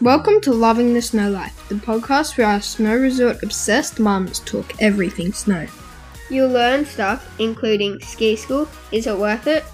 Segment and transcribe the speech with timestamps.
[0.00, 4.72] Welcome to Loving the Snow Life, the podcast where our snow resort obsessed mums talk
[4.80, 5.66] everything snow.
[6.30, 9.64] You'll learn stuff including ski school, is it worth it,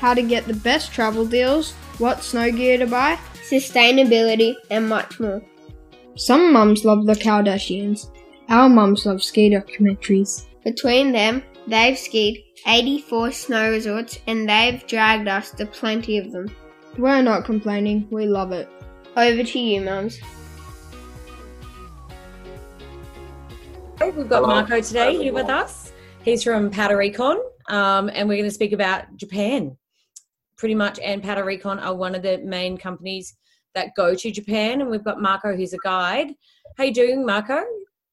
[0.00, 3.18] How to get the best travel deals, what snow gear to buy.
[3.48, 5.42] sustainability, and much more.
[6.16, 8.10] Some mums love the Kardashians.
[8.48, 10.46] Our mums love ski documentaries.
[10.64, 16.54] Between them, they've skied 84 snow resorts and they've dragged us to plenty of them.
[16.98, 18.68] We're not complaining, we love it.
[19.16, 20.20] Over to you, mums.
[24.00, 24.46] We've got Hello.
[24.46, 25.92] Marco today here with us.
[26.24, 27.38] He's from Powder Recon,
[27.68, 29.76] um, and we're going to speak about Japan.
[30.56, 33.36] Pretty much, and Powder Recon are one of the main companies
[33.74, 36.34] that go to Japan, and we've got Marco, who's a guide.
[36.78, 37.62] How you doing, Marco?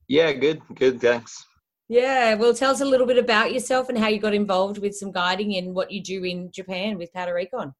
[0.08, 1.46] Yeah, good, good, thanks.
[1.90, 4.96] Yeah, well, tell us a little bit about yourself and how you got involved with
[4.96, 7.74] some guiding and what you do in Japan with Powder Recon.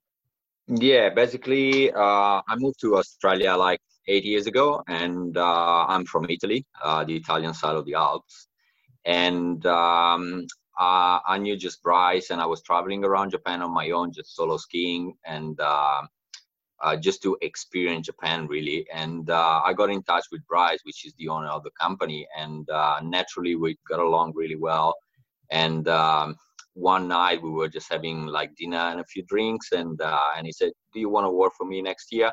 [0.68, 6.26] Yeah, basically, uh, I moved to Australia like eight years ago, and uh, I'm from
[6.30, 8.48] Italy, uh, the Italian side of the Alps.
[9.06, 10.46] And um,
[10.80, 14.36] uh, I knew just Bryce, and I was traveling around Japan on my own, just
[14.36, 16.02] solo skiing, and uh,
[16.84, 18.86] uh, just to experience Japan really.
[18.94, 22.68] And I got in touch with Bryce, which is the owner of the company, and
[23.04, 24.96] naturally we got along really well.
[25.50, 26.36] And um,
[26.78, 30.46] one night we were just having like dinner and a few drinks, and uh, and
[30.46, 32.32] he said, "Do you want to work for me next year?"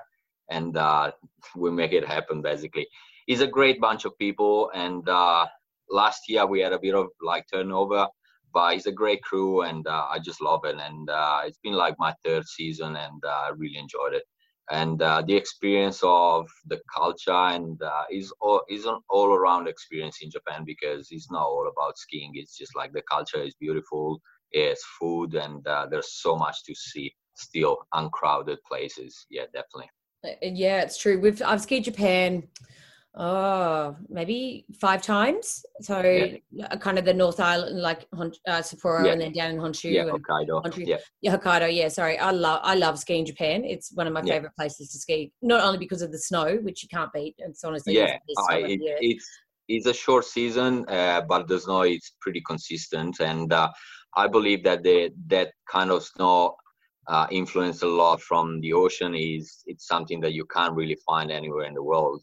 [0.51, 1.12] And uh,
[1.56, 2.42] we make it happen.
[2.42, 2.86] Basically,
[3.27, 5.47] he's a great bunch of people, and uh,
[5.91, 8.06] last year we had a bit of like turnover.
[8.53, 10.77] But he's a great crew, and uh, I just love it.
[10.79, 14.25] And uh, it's been like my third season, and uh, I really enjoyed it
[14.70, 19.69] and uh, the experience of the culture and uh, is all is an all around
[19.69, 22.33] experience in Japan because it's not all about skiing.
[22.34, 24.20] It's just like the culture is beautiful,
[24.55, 27.13] it's food, and uh, there's so much to see.
[27.37, 29.27] Still uncrowded places.
[29.29, 29.91] Yeah, definitely.
[30.25, 31.19] Uh, Yeah, it's true.
[31.21, 32.45] We've I've skied Japan,
[33.17, 35.65] oh, maybe five times.
[35.81, 39.13] So uh, kind of the North Island, like uh, Sapporo, Yeah.
[39.13, 39.93] and then down in Honshu.
[39.93, 40.63] Yeah, Hokkaido.
[40.64, 40.87] Honshu.
[40.87, 41.75] Yeah, yeah, Hokkaido.
[41.75, 42.19] Yeah, sorry.
[42.19, 43.64] I love I love skiing Japan.
[43.64, 44.35] It's one of my Yeah.
[44.35, 45.33] favorite places to ski.
[45.43, 47.35] Not only because of the snow, which you can't beat.
[47.39, 48.19] It's honestly yeah.
[48.48, 49.29] I, it, it's
[49.69, 53.70] it's a short season, uh, but the snow is pretty consistent, and uh,
[54.17, 56.57] I believe that the that kind of snow
[57.07, 61.30] uh, influence a lot from the ocean is it's something that you can't really find
[61.30, 62.23] anywhere in the world.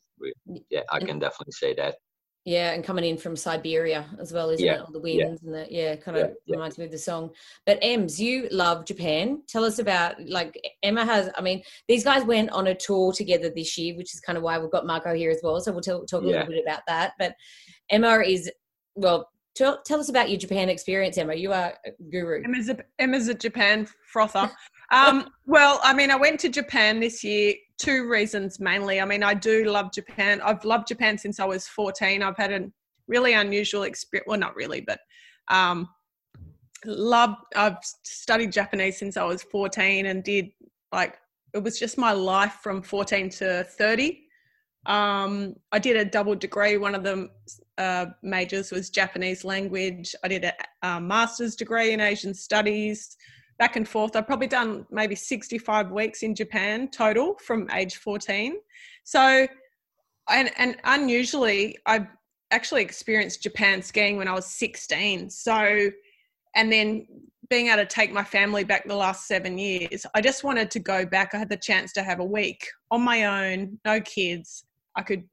[0.69, 1.95] Yeah, I can definitely say that.
[2.43, 4.81] Yeah, and coming in from Siberia as well, isn't Yeah, it?
[4.81, 5.25] All the yeah.
[5.25, 6.55] winds and the yeah, kind of yeah.
[6.55, 7.29] reminds me of the song.
[7.67, 9.43] But Ems, you love Japan.
[9.47, 11.29] Tell us about like Emma has.
[11.37, 14.43] I mean, these guys went on a tour together this year, which is kind of
[14.43, 15.59] why we've got Marco here as well.
[15.61, 16.31] So we'll tell, talk a Yeah.
[16.39, 17.13] little bit about that.
[17.19, 17.35] But
[17.91, 18.49] Emma is
[18.95, 19.29] well.
[19.55, 21.33] Tell, tell us about your Japan experience, Emma.
[21.33, 22.41] You are a guru.
[22.43, 24.49] Emma's a, Emma's a Japan frother.
[24.91, 27.53] Um, well, I mean, I went to Japan this year.
[27.77, 28.99] Two reasons mainly.
[28.99, 30.41] I mean, I do love Japan.
[30.41, 32.21] I've loved Japan since I was 14.
[32.21, 32.69] I've had a
[33.07, 34.25] really unusual experience.
[34.27, 34.99] Well, not really, but
[35.47, 35.87] um,
[36.85, 37.35] love.
[37.55, 40.49] I've studied Japanese since I was 14 and did
[40.91, 41.17] like
[41.53, 44.23] it was just my life from 14 to 30.
[44.85, 46.77] Um, I did a double degree.
[46.77, 47.29] One of the
[47.81, 50.13] uh, majors was Japanese language.
[50.23, 50.53] I did a,
[50.83, 53.17] a master's degree in Asian studies.
[53.57, 54.15] Back and forth.
[54.15, 58.55] I've probably done maybe 65 weeks in Japan total from age 14.
[59.03, 59.47] So,
[60.29, 62.07] and, and unusually, I
[62.51, 65.29] actually experienced Japan skiing when I was 16.
[65.29, 65.89] So,
[66.55, 67.07] and then
[67.49, 70.79] being able to take my family back the last seven years, I just wanted to
[70.79, 71.33] go back.
[71.33, 74.65] I had the chance to have a week on my own, no kids.
[74.95, 75.23] I could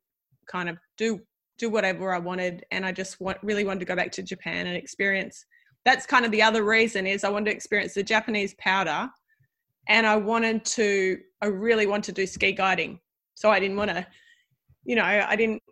[0.50, 1.20] kind of do
[1.58, 4.66] do whatever I wanted, and I just want, really wanted to go back to Japan
[4.66, 5.44] and experience.
[5.84, 9.10] That's kind of the other reason is I wanted to experience the Japanese powder,
[9.88, 11.18] and I wanted to.
[11.42, 13.00] I really want to do ski guiding,
[13.34, 14.06] so I didn't want to.
[14.84, 15.62] You know, I didn't.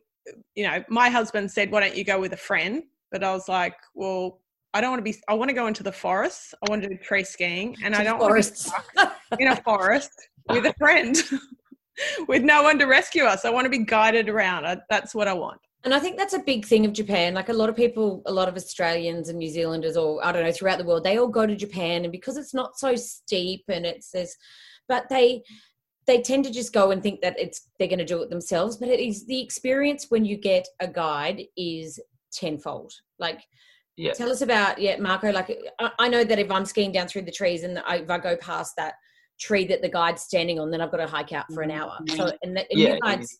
[0.54, 2.82] You know, my husband said, "Why don't you go with a friend?"
[3.12, 4.40] But I was like, "Well,
[4.74, 5.18] I don't want to be.
[5.28, 6.54] I want to go into the forest.
[6.66, 9.56] I want to do tree skiing, and I don't want to be stuck in a
[9.56, 10.10] forest
[10.48, 11.16] with a friend."
[12.28, 13.44] with no one to rescue us.
[13.44, 14.66] I want to be guided around.
[14.66, 15.60] I, that's what I want.
[15.86, 17.32] And I think that's a big thing of Japan.
[17.32, 20.42] Like a lot of people, a lot of Australians and New Zealanders, or I don't
[20.42, 23.62] know, throughout the world, they all go to Japan, and because it's not so steep
[23.68, 24.34] and it's says,
[24.88, 25.44] but they
[26.08, 28.76] they tend to just go and think that it's they're going to do it themselves.
[28.76, 32.00] But it is the experience when you get a guide is
[32.32, 32.92] tenfold.
[33.20, 33.42] Like,
[33.96, 34.12] Yeah.
[34.12, 35.30] tell us about yeah, Marco.
[35.30, 38.10] Like, I, I know that if I'm skiing down through the trees and I, if
[38.10, 38.94] I go past that
[39.38, 41.80] tree that the guide's standing on, then I've got to hike out for an mm-hmm.
[41.80, 41.98] hour.
[42.08, 43.38] So, and, that, and Yeah, you guys,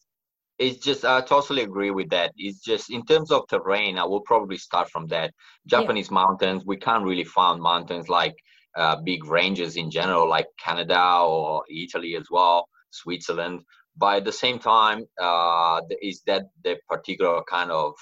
[0.59, 2.33] It's just I totally agree with that.
[2.37, 5.35] It's just in terms of terrain, I will probably start from that.
[5.67, 8.35] Japanese mountains, we can't really find mountains like
[8.77, 13.63] uh, big ranges in general, like Canada or Italy as well, Switzerland.
[13.97, 17.95] but at the same time uh, is that the particular kind of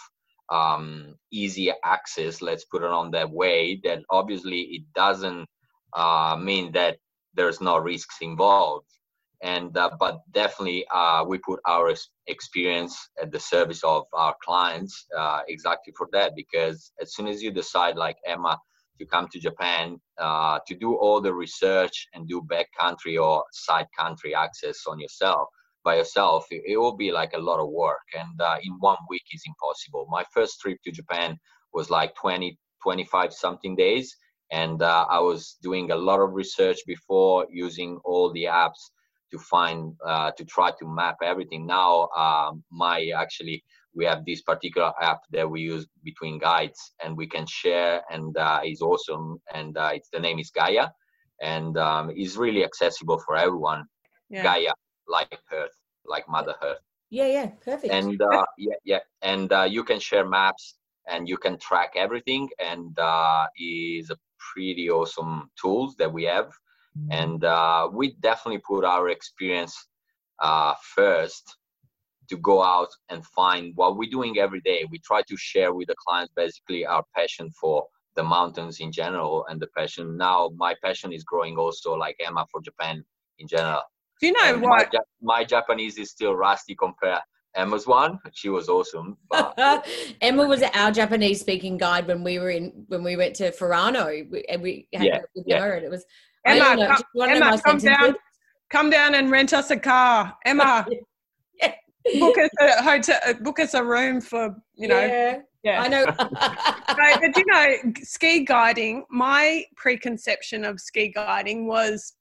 [0.51, 5.47] um, easy access let's put it on that way that obviously it doesn't
[5.95, 6.99] uh, mean that
[7.35, 8.87] there's no risks involved
[9.44, 11.94] and uh, but definitely uh, we put our
[12.26, 17.43] experience at the service of our clients uh, exactly for that because as soon as
[17.43, 18.58] you decide like emma
[18.99, 23.44] to come to japan uh, to do all the research and do back country or
[23.52, 25.46] side country access on yourself
[25.85, 28.06] by yourself it, it will be like a lot of work.
[28.19, 30.06] And uh, in one week is impossible.
[30.11, 31.38] My first trip to japan
[31.73, 34.17] was like 20 25 something days.
[34.50, 38.82] And uh, i was doing a lot of research before using all the apps
[39.34, 41.66] to find uh, to try to map everything.
[41.66, 43.64] Now um, my actually
[43.94, 48.36] we have this particular app that we use between guides and we can share and
[48.36, 50.88] uh, it's awesome and uh, it's the name is gaia
[51.42, 53.84] and um, it's really accessible for everyone.
[54.31, 54.44] Yeah.
[54.44, 54.75] gaia
[55.08, 55.76] like earth
[56.06, 56.81] like mother earth.
[57.10, 57.92] Yeah yeah perfect.
[57.92, 60.76] And uh, yeah yeah and uh, you can share maps
[61.08, 64.16] and you can track everything and uh, is a
[64.52, 66.50] pretty awesome tools that we have
[67.11, 69.88] and uh, we definitely put our experience
[70.41, 71.56] uh, first
[72.29, 75.88] to go out and find what we're doing every day we try to share with
[75.88, 77.87] the clients basically our passion for
[78.17, 82.46] the mountains in general and the passion now my passion is growing also like emma
[82.50, 83.05] for japan
[83.38, 83.82] in general
[84.20, 87.20] do you know and what my, my japanese is still rusty compared
[87.56, 88.19] Emma's one.
[88.32, 89.17] She was awesome.
[89.31, 89.55] But
[90.20, 94.08] Emma was our Japanese speaking guide when we were in when we went to Furano
[94.49, 95.61] and we had Yeah, with yeah.
[95.61, 96.05] her and it was
[96.44, 98.14] Emma, know, come, do you wanna know Emma come down,
[98.70, 100.37] come down and rent us a car.
[100.44, 100.87] Emma,
[102.20, 105.00] book us a hotel, uh, book us a room for you know.
[105.00, 105.82] yeah, Yeah.
[105.82, 106.05] I know.
[106.96, 109.05] No, but you know, ski guiding.
[109.11, 112.14] My preconception of ski guiding was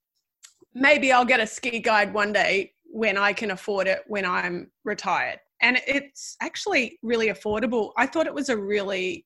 [0.74, 4.72] maybe I'll get a ski guide one day when I can afford it when I'm
[4.84, 7.92] retired, and it's actually really affordable.
[7.98, 9.26] I thought it was a really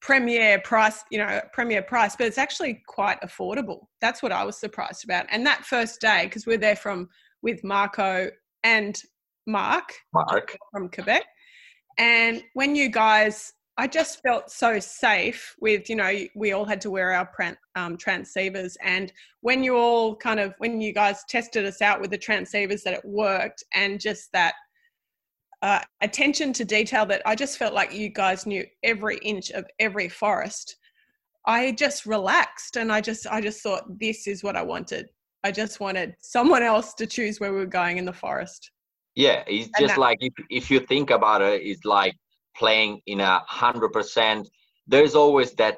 [0.00, 3.86] premier price, you know, premier price, but it's actually quite affordable.
[4.00, 5.26] That's what I was surprised about.
[5.30, 7.08] And that first day, because we're there from
[7.42, 8.30] with Marco
[8.62, 9.00] and
[9.46, 11.24] Mark Mark, from Quebec.
[11.98, 16.80] And when you guys, I just felt so safe with, you know, we all had
[16.82, 17.30] to wear our
[17.74, 18.76] um, transceivers.
[18.82, 22.82] And when you all kind of, when you guys tested us out with the transceivers,
[22.82, 24.54] that it worked and just that
[25.66, 29.64] uh, attention to detail that I just felt like you guys knew every inch of
[29.86, 30.76] every forest.
[31.44, 35.06] I just relaxed and I just, I just thought this is what I wanted.
[35.42, 38.70] I just wanted someone else to choose where we were going in the forest.
[39.16, 42.14] yeah, it's And just that- like if if you think about it, it's like
[42.60, 44.42] playing in a hundred percent.
[44.92, 45.76] There's always that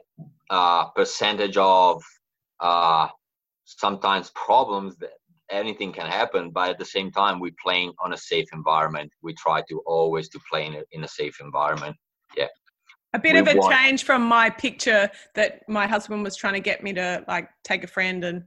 [0.58, 2.02] uh, percentage of
[2.70, 3.06] uh,
[3.64, 5.14] sometimes problems that
[5.50, 9.11] anything can happen, but at the same time, we're playing on a safe environment.
[9.23, 11.97] We try to always to play in a, in a safe environment.
[12.37, 12.47] Yeah
[13.15, 16.53] a bit We of a want- change from my picture that my husband was trying
[16.53, 18.45] to get me to like take a friend and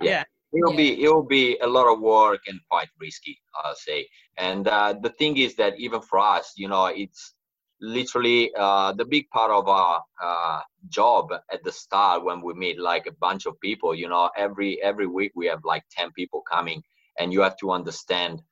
[0.00, 0.76] yeah, It'll Yeah.
[0.76, 4.08] be it'll be a lot of work and quite risky, I'll say.
[4.38, 7.34] And uh, the thing is that even for us, you know, it's
[7.82, 12.80] literally uh, the big part of our uh, job at the start when we meet
[12.80, 13.94] like a bunch of people.
[13.94, 16.82] You know, every every week we have like ten people coming,
[17.20, 18.42] and you have to understand,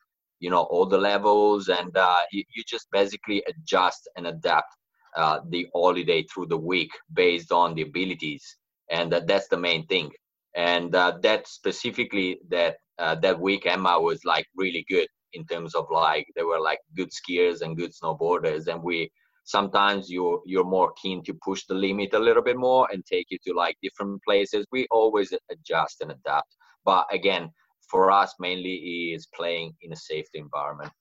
[0.40, 4.74] you know, all the levels, and uh, you, you just basically adjust and adapt
[5.16, 8.58] uh, the holiday through the week based on the abilities,
[8.90, 10.10] and that that's the main thing
[10.54, 15.74] and uh, that specifically that uh, that week emma was like really good in terms
[15.74, 19.10] of like they were like good skiers and good snowboarders and we
[19.50, 23.26] sometimes you're you're more keen to push the limit a little bit more and take
[23.30, 27.50] you to like different places we always adjust and adapt but again
[27.90, 28.74] for us mainly
[29.14, 30.92] is playing in a safe environment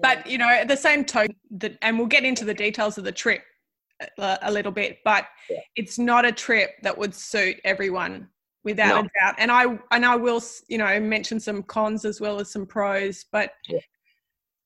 [0.00, 3.04] but you know at the same token that and we'll get into the details of
[3.04, 3.42] the trip
[4.18, 5.60] a, a little bit but Yeah.
[5.76, 8.28] it's not a trip that would suit everyone
[8.64, 9.00] without No.
[9.00, 12.50] a doubt and i and i will you know mention some cons as well as
[12.50, 13.80] some pros but Yeah.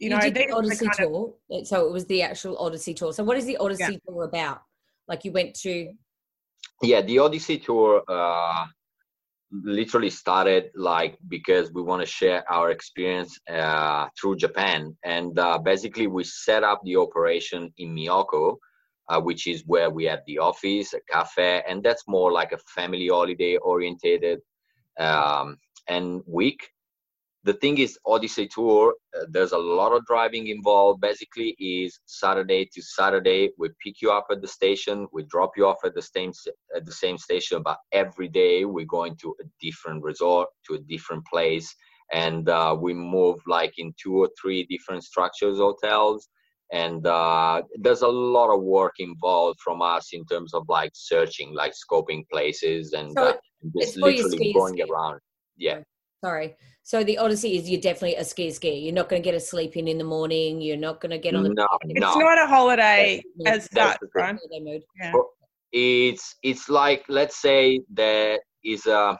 [0.01, 1.35] You know did these the are the Odyssey of- tour.
[1.65, 3.13] So it was the actual Odyssey tour.
[3.13, 4.63] So what is the Odyssey tour about?
[5.07, 5.93] Like you went to
[6.83, 8.65] yeah the odyssey tour uh
[9.53, 15.59] literally started like because we want to share our experience uh through japan and uh,
[15.59, 18.57] basically we set up the operation in myoko
[19.09, 22.59] uh, which is where we have the office a cafe and that's more like a
[22.77, 24.39] family holiday orientated
[25.01, 25.57] um
[25.89, 26.71] and week
[27.45, 31.01] the thing is odyssey tour uh, there's a lot of driving involved.
[31.01, 35.67] Basically is saturday to saturday we pick you up at the station we drop you
[35.67, 36.33] off at the same
[36.77, 40.81] at the same station but every day we're going to a different resort to a
[40.81, 41.75] different place
[42.13, 46.29] and uh, we move like in two or three different structures hotels
[46.73, 51.53] and uh, there's a lot of work involved from us in terms of like searching
[51.55, 53.33] like scoping places and So uh,
[53.77, 55.21] just it's for your literally going around.
[55.57, 55.81] Yeah
[56.23, 56.57] Sorry.
[56.83, 58.79] So the Odyssey is you're definitely a ski ski.
[58.79, 60.61] You're not going to get a sleep in in the morning.
[60.61, 61.51] You're not going to get on the.
[61.51, 64.37] no It's not a holiday as that's such, right?
[65.01, 65.13] Yeah.
[65.73, 69.17] it's it's like let's say there is a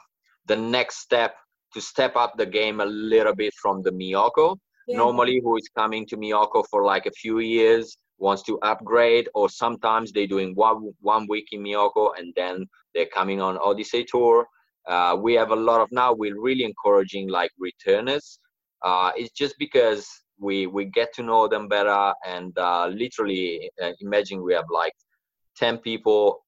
[0.47, 1.35] the next step
[1.73, 4.57] to step up the game a little bit from the Myoko.
[4.87, 4.97] Yeah.
[4.97, 9.49] Normally, who is coming to Myoko for like a few years wants to upgrade, or
[9.49, 14.45] sometimes they're doing one one week in Myoko and then they're coming on Odyssey tour.
[14.87, 16.13] Uh, we have a lot of now.
[16.13, 18.39] We're really encouraging like returners.
[18.83, 20.07] Uh, it's just because
[20.39, 24.93] we we get to know them better, and uh, literally uh, imagine we have like
[25.57, 26.43] 10 people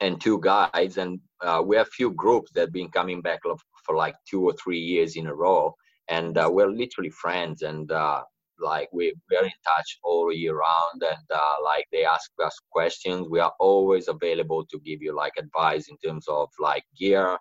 [0.00, 3.40] and two guides and uh, we have few groups that have been coming back
[3.84, 5.74] for like two or three years in a row
[6.08, 8.22] and uh, we're literally friends and uh,
[8.60, 13.26] like we, we're in touch all year round and uh, like they ask us questions
[13.30, 17.36] we are always available to give you like advice in terms of like gear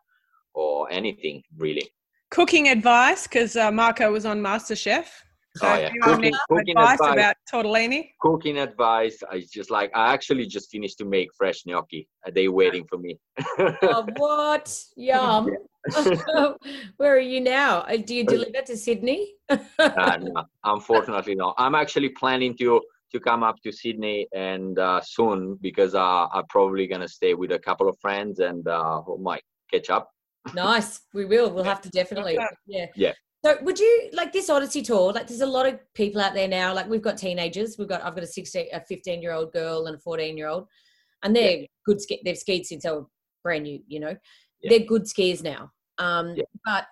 [0.54, 1.88] or anything really
[2.30, 5.06] Cooking advice because uh, Marco was on MasterChef.
[5.56, 5.90] So Oh, yeah.
[6.02, 7.14] Cooking- cooking advice, advice.
[7.14, 8.10] about tortellini.
[8.22, 12.48] cooking advice i just like i actually just finished to make fresh gnocchi Uh, they
[12.48, 13.18] waiting for me
[13.82, 14.66] Oh, what?
[14.98, 15.50] Yum.
[16.98, 17.80] Where are you now?
[17.82, 19.34] Uh, Do you deliver to Sydney?
[19.50, 25.00] uh, no, unfortunately no i'm actually planning to to come up to sydney and uh,
[25.00, 29.44] soon because uh, i'm probably gonna stay with a couple of friends and uh, might
[29.72, 30.10] catch up
[30.54, 31.02] Nice.
[31.14, 31.50] We will.
[31.52, 32.38] We'll have to definitely.
[32.68, 32.88] Yeah.
[32.96, 33.14] Yeah.
[33.46, 35.14] So would you like this Odyssey tour?
[35.14, 36.74] Like there's a lot of people out there now.
[36.74, 37.76] Like we've got teenagers.
[37.78, 40.48] We've got I've got a 16 a 15 year old girl and a 14 year
[40.48, 40.68] old.
[41.24, 43.06] And they're good ski they've skied since they were
[43.44, 44.16] brand new, you know.
[44.62, 44.70] Yeah.
[44.70, 45.72] They're good skiers now.
[46.00, 46.44] Um Yeah.
[46.66, 46.88] but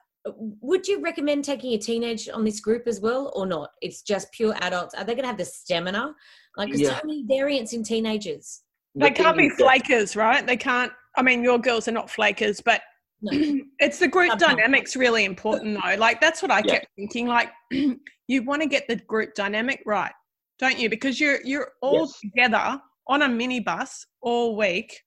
[0.61, 3.69] would you recommend taking a teenage on this group as well or not?
[3.81, 4.95] It's just pure adults.
[4.95, 6.15] Are they going to have the stamina?
[6.57, 6.99] Like there's Yeah.
[6.99, 8.61] so many variants in teenagers.
[8.95, 10.45] They The can't be is that- flakers, right?
[10.45, 10.91] They can't.
[11.15, 12.81] I mean, your girls are not flakers, but
[13.21, 13.31] No.
[13.79, 14.55] it's the group Sometimes.
[14.55, 15.95] dynamics really important though.
[15.95, 16.79] Like that's what I Yeah.
[16.79, 17.27] kept thinking.
[17.27, 17.51] Like
[18.27, 20.11] you want to get the group dynamic right,
[20.59, 20.89] don't you?
[20.89, 22.19] Because you're you're all Yes.
[22.19, 25.03] together on a minibus all week.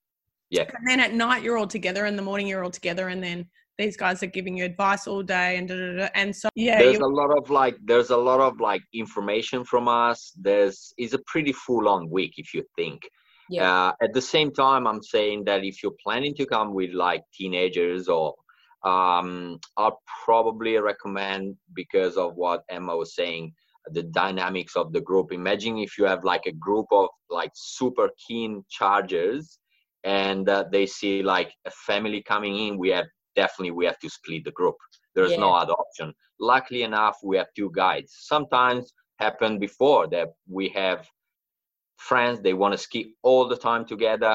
[0.51, 0.63] Yeah.
[0.79, 2.07] And then at night you're all together.
[2.07, 5.23] In the morning you're all together, and then these guys are giving you advice all
[5.23, 6.09] day and da, da, da.
[6.15, 6.79] and so yeah.
[6.79, 10.93] there's you- a lot of like there's a lot of like information from us there's
[10.99, 13.01] it's a pretty full on week if you think
[13.49, 13.71] Yeah.
[13.89, 17.23] uh, at the same time i'm saying that if you're planning to come with like
[17.33, 18.35] teenagers or
[18.85, 23.53] um i'll probably recommend because of what emma was saying
[23.93, 28.11] the dynamics of the group imagine if you have like a group of like super
[28.27, 29.59] keen chargers
[30.05, 33.07] and uh, they see like a family coming in we have
[33.43, 34.77] definitely we have to split the group.
[35.15, 36.09] There's no other option.
[36.53, 38.11] Luckily enough we have two guides.
[38.33, 38.83] Sometimes
[39.27, 40.29] happened before that
[40.59, 41.01] we have
[42.09, 44.35] friends they want to ski all the time together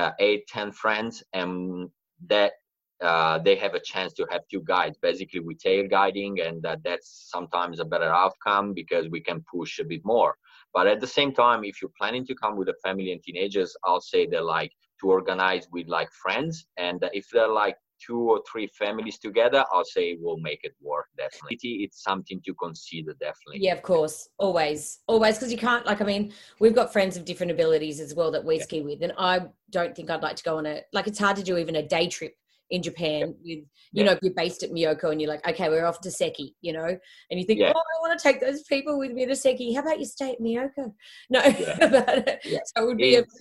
[0.00, 1.88] uh, eight ten friends and
[2.34, 2.52] that
[3.08, 4.96] uh, they have a chance to have two guides.
[5.08, 9.72] Basically we tail guiding and uh, that's sometimes a better outcome because we can push
[9.78, 10.32] a bit more.
[10.74, 13.70] But at the same time if you're planning to come with a family and teenagers
[13.86, 16.66] i'll say they're like to organize with like friends.
[16.76, 21.06] And if they're like two or three families together i'll say we'll make it work
[21.16, 24.28] definitely it's something to consider definitely Yeah, of course.
[24.38, 25.00] Always.
[25.06, 25.36] Always.
[25.36, 28.44] Because you can't, like, I mean, we've got friends of different abilities as well that
[28.44, 28.62] we Yeah.
[28.62, 29.02] ski with.
[29.02, 29.40] And I
[29.70, 31.82] don't think I'd like to go on a, like, it's hard to do even a
[31.86, 32.34] day trip
[32.70, 34.04] in Japan with, you Yeah.
[34.04, 36.72] know, if you're based at Myoko and you're like, okay, we're off to Seki, you
[36.72, 36.86] know,
[37.30, 37.72] and you think, Yeah.
[37.74, 39.72] oh, I want to take those people with me to Seki.
[39.74, 40.94] How about you stay at Myoko?
[41.28, 42.36] No, Yeah.
[42.44, 42.58] Yeah.
[42.76, 43.34] so it would be a It's-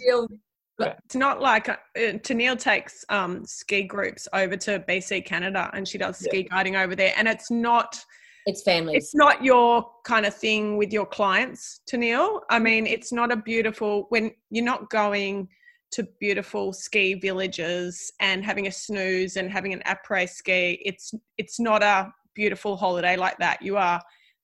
[0.79, 5.87] real, it's not like uh, Tennille takes um, ski groups over to BC Canada and
[5.87, 6.29] she does Yeah.
[6.29, 8.03] ski guiding over there, and it's not
[8.45, 8.95] it's family.
[8.95, 12.41] it's not your kind of thing with your clients, Tennille.
[12.49, 15.49] I mean, it's not a beautiful when you're not going
[15.91, 20.81] to beautiful ski villages and having a snooze and having an après ski.
[20.85, 23.61] It's it's not a beautiful holiday like that.
[23.61, 24.01] You are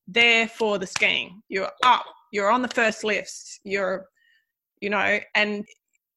[0.07, 1.41] there for the skiing.
[1.49, 2.05] You're up.
[2.31, 3.59] You're on the first lifts.
[3.63, 4.07] You're,
[4.81, 5.65] you know, and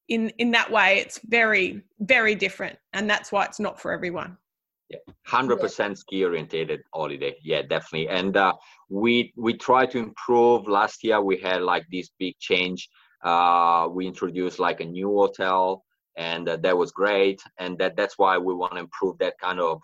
[0.09, 4.37] in in that way, it's very very different, and that's why it's not for everyone.
[4.89, 7.35] yeah hundred percent ski orientated holiday.
[7.43, 8.09] Yeah, definitely.
[8.09, 8.53] And uh,
[8.89, 10.67] we we try to improve.
[10.67, 12.89] Last year we had like this big change.
[13.23, 15.83] Uh, we introduced like a new hotel,
[16.17, 17.41] and uh, that was great.
[17.59, 19.81] And that that's why we want to improve that kind of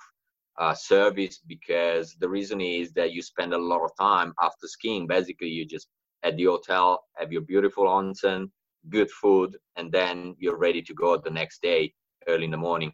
[0.58, 5.06] uh, service because the reason is that you spend a lot of time after skiing.
[5.08, 5.88] Basically, you just
[6.24, 8.50] at the hotel have your beautiful onsen,
[8.90, 11.94] good food, and then you're ready to go the next day
[12.28, 12.92] early in the morning.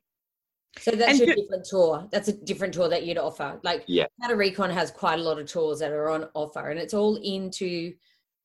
[0.80, 2.08] So that's And your do- different tour.
[2.12, 3.60] That's a different tour that you'd offer.
[3.64, 4.06] Like Yeah.
[4.34, 7.94] Recon has quite a lot of tours that are on offer, and it's all into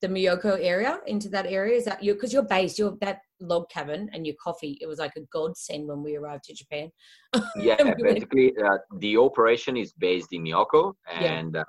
[0.01, 1.75] the Myoko area, into that area.
[1.77, 2.13] Is that you?
[2.13, 4.77] Because you're based, you're that log cabin and your coffee.
[4.81, 6.91] It was like a godsend when we arrived to Japan.
[7.55, 11.39] yeah We basically uh, the operation is based in Myoko Yeah.
[11.39, 11.63] and uh,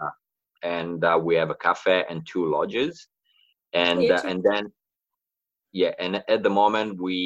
[0.62, 3.08] and uh, we have a cafe and two lodges
[3.72, 4.72] and Yeah, uh, and then
[5.80, 7.18] yeah and at the moment we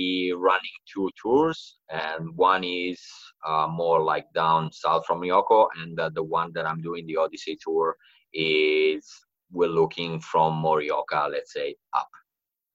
[0.48, 3.00] running two tours and one is
[3.48, 7.16] uh, more like down south from Myoko and uh, the one that I'm doing the
[7.16, 7.96] Odyssey tour
[8.32, 9.04] is
[9.50, 11.68] we're looking from Morioka let's say
[12.00, 12.08] up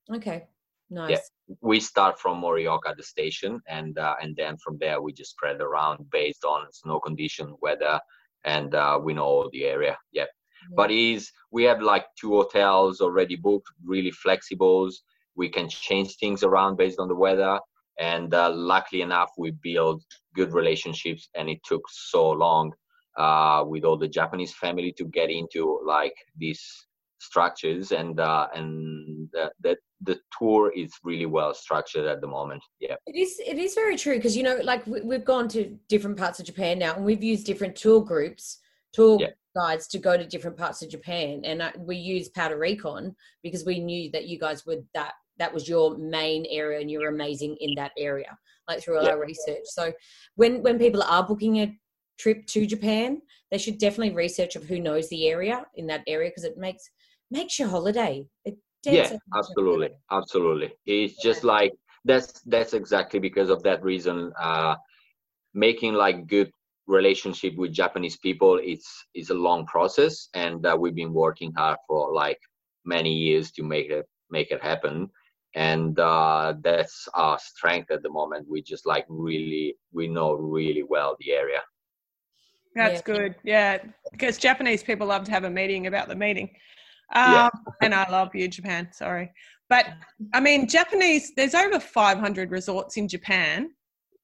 [0.10, 0.48] Okay,
[0.90, 1.10] nice.
[1.12, 5.32] Yeah, we start from Morioka, the station, and uh, and then from there we just
[5.32, 8.00] spread around based on snow condition, weather,
[8.46, 9.98] and uh, we know the area.
[10.14, 10.26] Yeah,
[10.76, 14.96] but is we have like two hotels already booked, really flexibles.
[15.38, 17.60] We can change things around based on the weather,
[18.00, 20.04] and uh, luckily enough, we build
[20.36, 22.74] good relationships, and it took so long
[23.18, 26.64] uh, with all the Japanese family to get into like these
[27.20, 29.30] structures and uh, and
[29.62, 33.42] that the tour is really well structured at the moment yeah It is.
[33.46, 36.46] It is very true because you know, like we, we've gone to different parts of
[36.46, 38.60] Japan now, and we've used different tour groups,
[38.94, 39.30] tour Yeah.
[39.56, 43.66] guides to go to different parts of Japan, and uh, we used Powder Recon because
[43.66, 47.58] we knew that you guys would that that was your main area, and you're amazing
[47.60, 49.12] in that area, like through all Yeah.
[49.12, 49.66] our research.
[49.66, 49.94] So
[50.36, 51.78] when when people are booking a
[52.18, 56.30] trip to Japan, they should definitely research of who knows the area in that area
[56.30, 56.90] because it makes
[57.32, 58.26] makes your holiday.
[58.46, 61.74] It yeah set makes your absolutely absolutely it's just like
[62.06, 64.76] that's that's exactly because of that reason uh
[65.54, 66.50] making like good
[66.88, 71.78] relationship with japanese people it's it's a long process and uh, we've been working hard
[71.88, 72.40] for like
[72.86, 75.10] many years to make it make it happen
[75.56, 80.84] and uh that's our strength at the moment we just like really we know really
[80.84, 81.62] well the area
[82.76, 83.14] That's Yeah.
[83.16, 83.36] good.
[83.44, 83.78] Yeah,
[84.12, 86.50] because Japanese people love to have a meeting about the meeting.
[87.16, 87.50] Um, Yeah.
[87.82, 88.90] and I love you, Japan.
[88.92, 89.32] Sorry.
[89.70, 89.86] But
[90.34, 93.72] I mean, Japanese, there's over 500 resorts in Japan,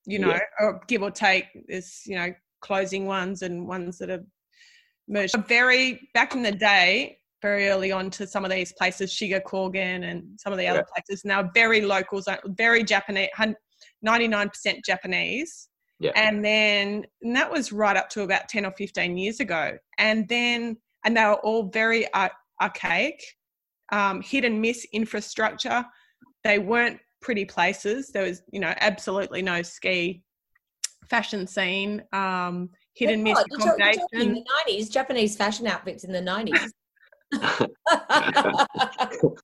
[0.05, 0.39] you know, Yeah.
[0.59, 1.45] or give or take.
[1.67, 2.29] There's, you know,
[2.61, 4.23] closing ones and ones that are
[5.07, 5.35] merged.
[5.47, 10.09] Very, back in the day, very early on to some of these places, Shiga Kogen
[10.09, 13.27] and some of the other places, now very locals, very Japanese,
[14.03, 15.67] 99% Japanese.
[15.99, 16.11] Yeah.
[16.15, 19.77] And then and that was right up to about 10 or 15 years ago.
[19.99, 23.21] And then and they were all very ar- archaic
[23.91, 25.85] um, hit and miss infrastructure.
[26.45, 28.09] They weren't pretty places.
[28.09, 30.23] There was you know absolutely no ski
[31.09, 33.47] fashion scene um, hit and miss What?
[33.51, 36.71] You're talking in the nineties, Japanese fashion outfits in the nineties.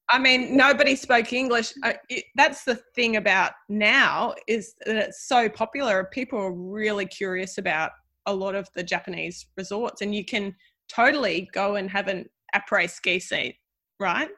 [0.09, 1.73] I mean, nobody spoke English.
[1.83, 6.09] Uh, it, that's the thing about now is that it's so popular.
[6.11, 7.91] People are really curious about
[8.25, 10.55] a lot of the Japanese resorts, and you can
[10.87, 12.25] totally go and have an
[12.55, 13.57] après ski seat,
[13.99, 14.29] right?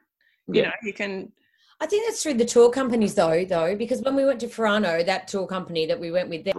[0.47, 1.31] You know, you can.
[1.79, 5.03] I think that's through the tour companies though, though, because when we went to Furano,
[5.05, 6.53] that tour company that we went with, there,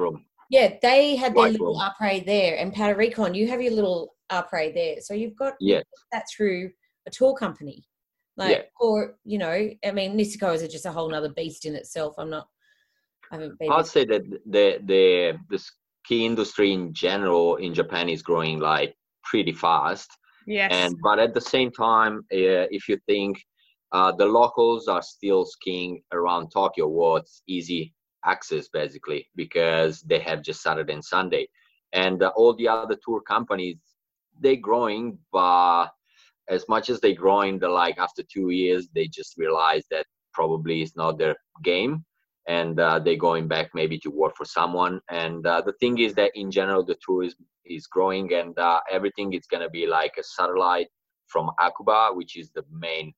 [0.50, 1.80] yeah, they had their White little room.
[1.80, 5.80] après there, and Powder Recon, you have your little après there, so you've got yeah
[6.10, 6.70] that through
[7.06, 7.84] a tour company,
[8.36, 8.62] like, Yeah.
[8.80, 12.14] or you know, I mean, Niseko is just a whole nother beast in itself.
[12.18, 12.48] I'm not,
[13.30, 13.70] I haven't been.
[13.72, 18.94] I'd say that the the the ski industry in general in Japan is growing like
[19.24, 20.10] pretty fast.
[20.46, 20.70] Yes.
[20.72, 23.42] And but at the same time, uh, if you think
[23.92, 30.18] uh, the locals are still skiing around Tokyo, well, it's easy access basically because they
[30.20, 31.48] have just Saturday and Sunday,
[31.92, 33.78] and uh, all the other tour companies
[34.40, 35.88] they're growing, but
[36.48, 40.82] as much as they're growing, they're like after two years they just realize that probably
[40.82, 42.04] it's not their game
[42.48, 45.00] and uh, they're going back maybe to work for someone.
[45.10, 49.32] And uh, the thing is that in general, the tourism is growing, and uh, everything
[49.32, 50.88] is going to be like a satellite
[51.28, 53.12] from Akuba, which is the main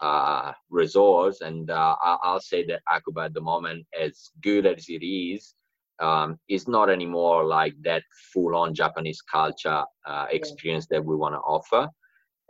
[0.00, 1.36] uh, resort.
[1.42, 5.54] And uh, I'll say that Akuba at the moment, as good as it is,
[6.00, 11.40] um, is not anymore like that full-on Japanese culture uh, experience that we want to
[11.40, 11.86] offer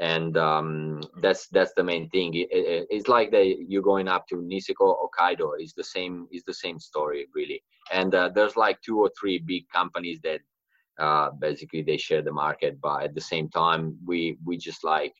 [0.00, 2.34] and um, that's that's the main thing.
[2.34, 5.52] It, it, it's like that you're going up to Niseko, Hokkaido.
[5.58, 6.26] It's the same.
[6.30, 7.62] It's the same story, really.
[7.92, 10.40] And uh, there's like two or three big companies that
[10.98, 15.12] uh, basically they share the market, but at the same time, we we just like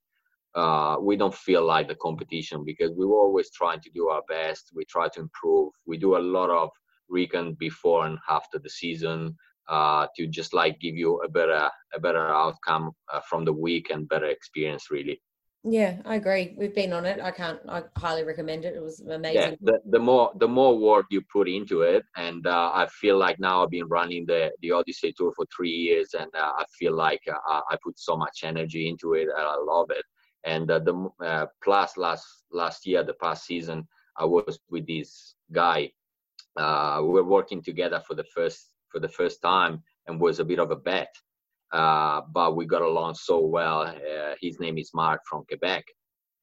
[0.55, 4.23] uh, we don't feel like the competition because we were always trying to do our
[4.29, 4.71] best.
[4.75, 5.73] We try to improve.
[5.87, 6.71] We do a lot of
[7.11, 9.37] recon before and after the season
[9.71, 13.91] uh, to just like give you a better a better outcome uh, from the week
[13.91, 15.21] and better experience really
[15.65, 16.55] Yeah, I agree.
[16.57, 17.21] We've been on it.
[17.21, 17.61] I can't.
[17.69, 18.75] I highly recommend it.
[18.77, 19.59] It was Yeah, amazing.
[19.61, 23.39] the, the more the more work you put into it, and uh, I feel like
[23.39, 26.95] now I've been running the the Odyssey tour for three years, and uh, I feel
[26.95, 30.05] like uh, I I put so much energy into it, and I love it.
[30.45, 33.87] And uh, the uh, plus last last year, the past season,
[34.19, 35.93] I was with this guy.
[36.57, 40.45] Uh, we were working together for the first for the first time, and was a
[40.45, 41.15] bit of a bet.
[41.73, 43.83] Uh, but we got along so well.
[43.83, 45.85] Uh, his name is Mark from Quebec,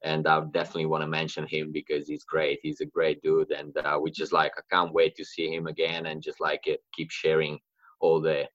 [0.04, 2.60] and I definitely want to mention him because he's great.
[2.62, 5.68] He's a great dude, and uh, we just like I can't wait to see him
[5.68, 7.60] again and just like it, keep sharing
[8.00, 8.46] all the,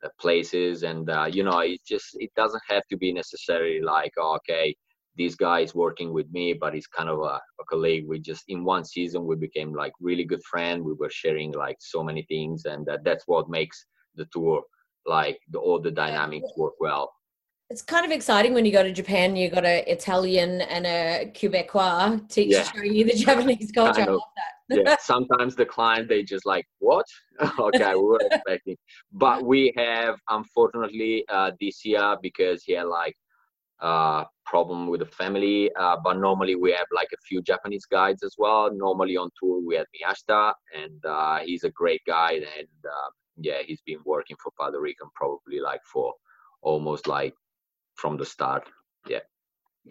[0.00, 0.84] the places.
[0.84, 4.74] And uh, you know, it just it doesn't have to be necessarily like oh, okay,
[5.16, 8.06] this guy is working with me, but he's kind of a, a colleague.
[8.08, 10.82] We just in one season we became like really good friends.
[10.82, 14.62] We were sharing like so many things, and uh, that's what makes the tour
[15.06, 17.12] like the, all the dynamics work well.
[17.70, 19.34] It's kind of exciting when you go to Japan.
[19.34, 22.64] You got a Italian and a Quebecois teach Yeah.
[22.64, 24.02] showing you the Japanese culture.
[24.02, 24.84] I love that.
[24.84, 27.04] yeah sometimes the client they just like what
[27.58, 28.76] okay we were expecting
[29.12, 33.14] but we have unfortunately uh this year because he had like
[33.82, 38.22] uh problem with the family uh but normally we have like a few japanese guides
[38.22, 42.68] as well normally on tour we have miyashita and uh he's a great guide and
[42.84, 46.14] uh, yeah he's been working for Powder Recon probably like for
[46.62, 47.34] almost like
[47.94, 48.68] from the start
[49.08, 49.20] Yeah.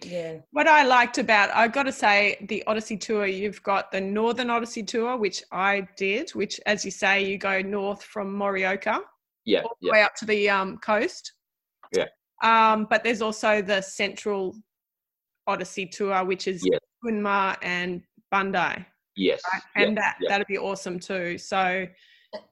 [0.04, 0.38] Yeah.
[0.52, 4.50] What I liked about, I've got to say, the Odyssey tour, you've got the Northern
[4.50, 9.02] Odyssey tour, which I did, which, as you say, you go north from Morioka
[9.46, 11.34] yeah all the yeah way up to the um, coast.
[11.94, 12.06] Yeah.
[12.44, 14.56] Um, but there's also the Central
[15.48, 16.80] Odyssey tour, which is Yes.
[17.06, 18.02] Gunma and
[18.34, 18.86] Bandai.
[19.16, 19.62] yes Right?
[19.76, 20.30] yeah, And that, yeah.
[20.30, 21.38] that'd be awesome too.
[21.38, 21.86] So,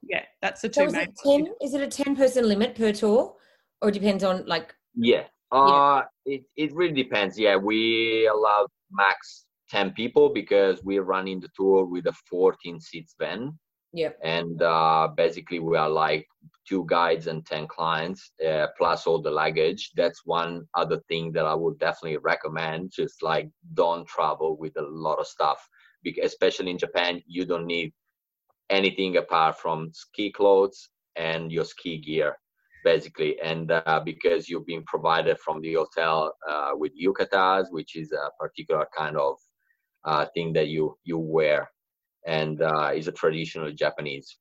[0.04, 1.54] yeah, that's the So two is main it ten?
[1.62, 3.36] Is it a ten person limit per tour,
[3.82, 4.74] or it depends on like?
[4.96, 5.26] Yeah.
[5.52, 7.40] Uh it, it really depends.
[7.40, 13.16] Yeah, we allow max 10 people because we're running the tour with a 14 seats
[13.20, 13.58] van.
[13.94, 14.20] Yep.
[14.24, 16.28] And uh basically we are like
[16.68, 19.92] two guides and 10 clients uh, plus all the luggage.
[19.96, 22.92] That's one other thing that I would definitely recommend.
[22.96, 25.68] Just like don't travel with a lot of stuff
[26.04, 27.92] because especially in Japan, you don't need
[28.70, 32.36] anything apart from ski clothes and your ski gear
[32.84, 38.12] basically and uh, because you've been provided from the hotel uh, with yukatas which is
[38.14, 39.36] a particular kind of
[40.06, 41.70] uh, thing that you you wear
[42.28, 44.38] and uh, is a traditional japanese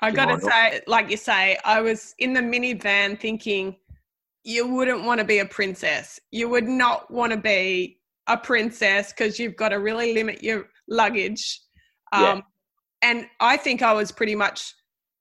[0.00, 0.48] I got to kimono.
[0.48, 3.76] say, like you say, I was in the minivan thinking
[4.44, 6.18] you wouldn't want to be a princess.
[6.30, 10.68] You would not want to be a princess because you've got to really limit your
[10.88, 11.60] luggage.
[12.12, 12.40] Um, Yeah.
[13.02, 14.74] And I think I was pretty much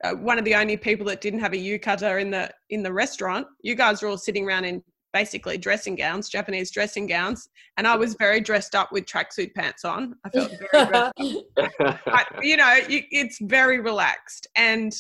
[0.04, 2.92] uh, one of the only people that didn't have a yukata in the in the
[2.92, 3.48] restaurant.
[3.62, 7.96] You guys were all sitting around in basically dressing gowns, Japanese dressing gowns, and I
[7.96, 10.16] was very dressed up with tracksuit pants on.
[10.26, 11.14] I felt very dressed
[12.08, 14.94] I, you know, you, it's very relaxed, and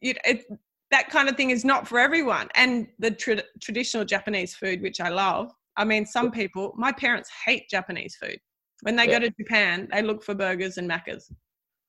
[0.00, 0.44] you, it,
[0.90, 2.48] that kind of thing is not for everyone.
[2.54, 5.50] And the tra- traditional Japanese food, which I love.
[5.76, 8.38] I mean, some people, my parents hate Japanese food.
[8.82, 9.18] When they Yeah.
[9.18, 11.32] go to Japan, they look for burgers and Maccas.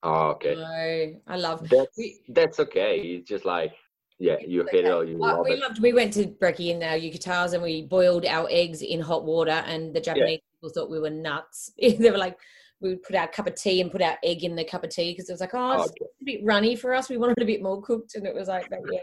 [0.02, 1.68] oh, okay No, I love.
[1.68, 3.72] that's We- that's okay it's just like
[4.18, 5.80] yeah you hate it or you love we it loved.
[5.80, 9.62] We went to brekkie in our yukatas and we boiled our eggs in hot water,
[9.66, 11.70] and the Japanese people thought we were nuts.
[11.78, 12.36] they were like,
[12.80, 14.90] we would put our cup of tea and put our egg in the cup of
[14.90, 16.04] tea because it was like, oh, Oh, it's okay.
[16.22, 17.08] a bit runny for us.
[17.08, 19.00] We wanted a bit more cooked, and it was like, but yeah.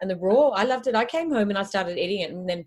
[0.00, 0.94] And the raw, I loved it.
[0.94, 2.64] I came home and I started eating it, and then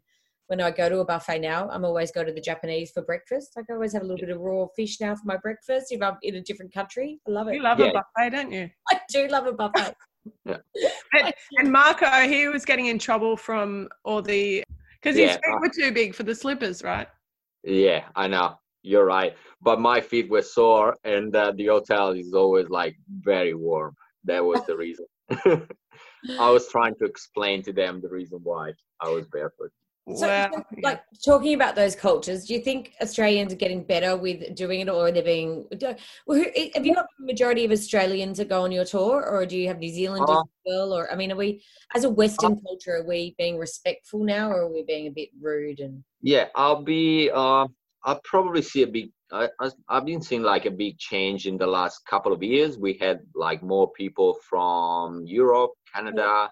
[0.48, 3.54] when I go to a buffet now, I'm always go to the Japanese for breakfast.
[3.56, 6.02] Like I always have a little bit of raw fish now for my breakfast if
[6.02, 7.20] I'm in a different country.
[7.28, 7.56] I love it.
[7.56, 7.88] You love Yeah.
[7.88, 8.70] a buffet, don't you?
[8.92, 9.96] I do love a buffet.
[11.58, 14.64] And Marco, he was getting in trouble from all the
[15.02, 17.08] because his Yeah, feet were too big for the slippers, right?
[17.64, 18.56] yeah i know.
[18.86, 19.34] You're right.
[19.62, 23.96] But my feet were sore and uh, the hotel is always like very warm.
[24.26, 25.06] That was the reason.
[26.40, 29.72] I was trying to explain to them the reason why i was barefoot
[30.06, 30.64] So, well, yeah.
[30.84, 34.90] like talking about those cultures, do you think Australians are getting better with doing it,
[34.90, 35.66] or are they being?
[36.28, 39.46] Well, who, have you got the majority of Australians that go on your tour, or
[39.46, 40.94] do you have New Zealanders Uh, as well?
[40.94, 41.64] Or I mean, are we
[41.96, 45.30] as a Western culture, are we being respectful now, or are we being a bit
[45.40, 45.80] rude?
[45.80, 47.68] And yeah i'll be uh
[48.06, 51.58] i'll probably see a big I, I- i've been seeing like a big change in
[51.58, 56.50] the last couple of years we had like more people from europe canada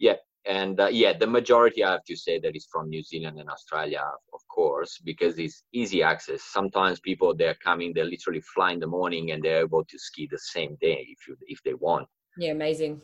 [0.00, 3.38] yeah and uh, yeah the majority i have to say that is from new zealand
[3.38, 4.02] and australia
[4.32, 8.86] of course because it's easy access sometimes people they're coming they literally fly in the
[8.86, 12.50] morning and they're able to ski the same day if you if they want yeah,
[12.50, 13.00] amazing.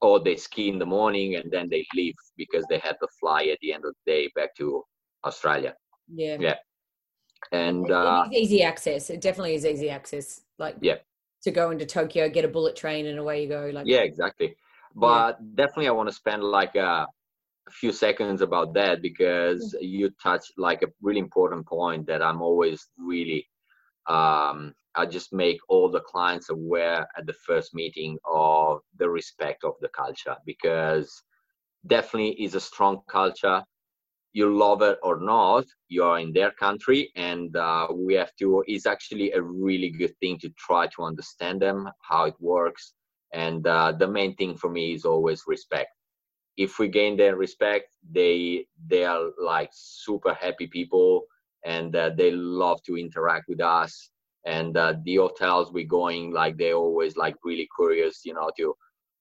[0.00, 3.44] or they ski in the morning and then they leave because they had to fly
[3.52, 4.82] at the end of the day back to
[5.24, 5.74] australia
[6.08, 6.56] Yeah, Yeah.
[7.52, 9.10] and uh, easy access.
[9.10, 10.42] It definitely is easy access.
[10.58, 10.98] Like Yeah.
[11.42, 13.70] to go into Tokyo, get a bullet train, and away you go.
[13.72, 14.56] Like yeah exactly
[14.94, 17.06] but definitely i want to spend like a,
[17.70, 22.88] few seconds about that because you touched like a really important point that i'm always
[22.98, 23.46] really
[24.08, 29.62] um i just make all the clients aware at the first meeting of the respect
[29.62, 31.22] of the culture because
[31.86, 33.62] definitely is a strong culture.
[34.32, 38.86] You love it or not you're in their country and uh, we have to it's
[38.86, 42.92] actually a really good thing to try to understand them how it works
[43.32, 45.90] and uh, the main thing for me is always respect.
[46.56, 51.24] If we gain their respect they they are like super happy people
[51.64, 54.10] and uh, they love to interact with us.
[54.46, 58.74] And uh, the hotels we're going like they always like really curious you know to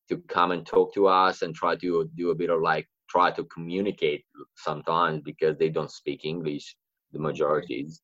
[0.09, 3.31] to come and talk to us and try to do a bit of like try
[3.31, 4.23] to communicate
[4.55, 6.75] sometimes because they don't speak english
[7.13, 8.01] the majorities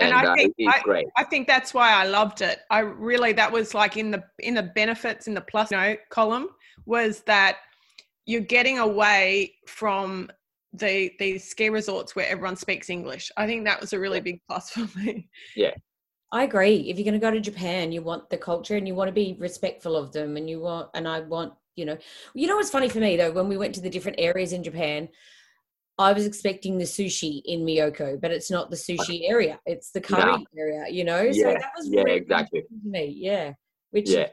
[0.00, 2.60] And and, I uh, think it- it's great I think that's why I loved it.
[2.70, 6.48] I really that was like in the in the benefits in the plus note column
[6.86, 7.58] was that
[8.26, 10.30] you're getting away from
[10.72, 13.30] the these ski resorts where everyone speaks English.
[13.36, 15.28] I think that was a really big plus for me.
[15.56, 15.74] Yeah.
[16.32, 16.88] I agree.
[16.88, 19.12] If you're going to go to Japan, you want the culture and you want to
[19.12, 21.98] be respectful of them, and you want, and I want, you know,
[22.34, 24.62] you know what's funny for me though, when we went to the different areas in
[24.62, 25.08] Japan,
[26.00, 30.00] I was expecting the sushi in Myoko, but it's not the sushi area; it's the
[30.00, 30.86] curry area.
[30.90, 32.64] You know, so that was yeah, really exactly.
[32.84, 33.14] me.
[33.16, 33.52] Yeah,
[33.90, 34.28] which yeah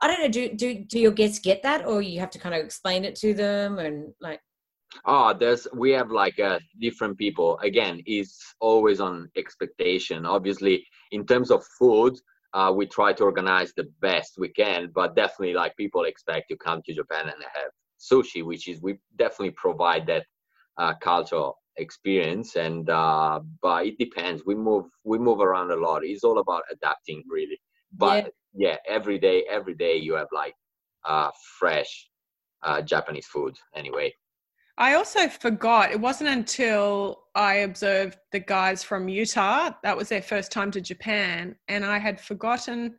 [0.00, 0.28] I don't know.
[0.28, 3.16] Do do do your guests get that, or you have to kind of explain it
[3.16, 4.40] to them and like?
[5.04, 7.58] Oh, there's we have like uh, different people.
[7.58, 10.24] Again, it's always on expectation.
[10.24, 12.18] Obviously, in terms of food,
[12.54, 16.56] uh, we try to organize the best we can, but definitely like people expect to
[16.56, 20.24] come to Japan and have sushi, which is we definitely provide that
[20.78, 22.56] uh, cultural experience.
[22.56, 24.42] And uh, but it depends.
[24.44, 26.04] We move we move around a lot.
[26.04, 27.60] It's all about adapting, really.
[27.96, 30.54] But yeah, every day, every day you have like
[31.04, 32.08] uh, fresh
[32.62, 33.56] uh, Japanese food.
[33.74, 34.12] Anyway.
[34.78, 40.22] I also forgot, it wasn't until I observed the guys from Utah, that was their
[40.22, 42.96] first time to Japan, and I had forgotten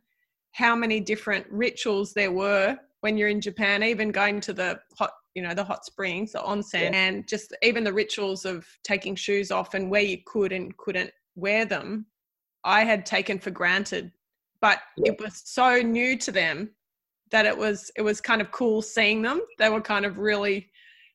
[0.52, 5.10] how many different rituals there were when you're in Japan, even going to the hot,
[5.34, 6.90] you know, the hot springs, the onsen, Yeah.
[6.94, 11.10] and just even the rituals of taking shoes off and where you could and couldn't
[11.34, 12.06] wear them.
[12.64, 14.12] I had taken for granted,
[14.60, 15.12] but Yeah.
[15.12, 16.74] it was so new to them
[17.30, 19.40] that it was it was kind of cool seeing them.
[19.58, 20.70] They were kind of really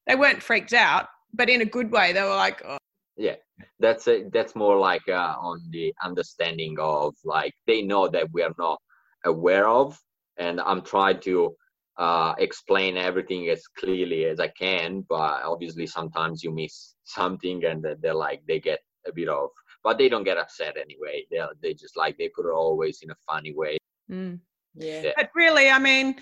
[0.07, 2.13] they weren't freaked out, but in a good way.
[2.13, 2.77] They were like, oh,
[3.17, 3.35] Yeah.
[3.79, 8.41] that's a, that's more like uh, on the understanding of like they know that we
[8.41, 8.79] are not
[9.25, 9.99] aware of
[10.37, 11.55] and i'm trying to
[11.97, 17.85] uh, explain everything as clearly as i can but obviously sometimes you miss something and
[18.01, 19.49] they're like they get a bit of
[19.83, 23.09] but they don't get upset anyway they they just like they put it always in
[23.11, 23.77] a funny way
[24.11, 24.39] mm.
[24.77, 25.01] Yeah.
[25.03, 25.11] Yeah.
[25.15, 26.15] but really, I mean,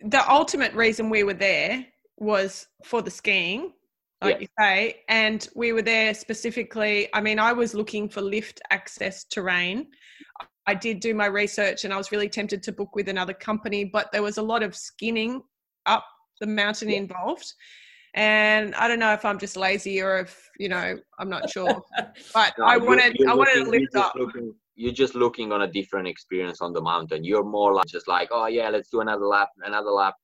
[0.00, 1.84] the ultimate reason we were there
[2.18, 3.72] was for the skiing,
[4.20, 4.40] like Yeah.
[4.40, 7.08] you say, and we were there specifically.
[7.12, 9.88] I mean, I was looking for lift access terrain.
[10.66, 13.84] I did do my research and I was really tempted to book with another company,
[13.84, 15.42] but there was a lot of skinning
[15.86, 16.04] up
[16.40, 16.98] the mountain Yeah.
[16.98, 17.52] involved.
[18.14, 21.80] And I don't know if I'm just lazy or if, you know, I'm not sure.
[22.34, 24.12] But No, I wanted you're I wanted to lift you're up.
[24.12, 27.24] just looking- you're just looking on a different experience on the mountain.
[27.24, 30.14] You're more like just like, oh yeah, let's do another lap, another lap.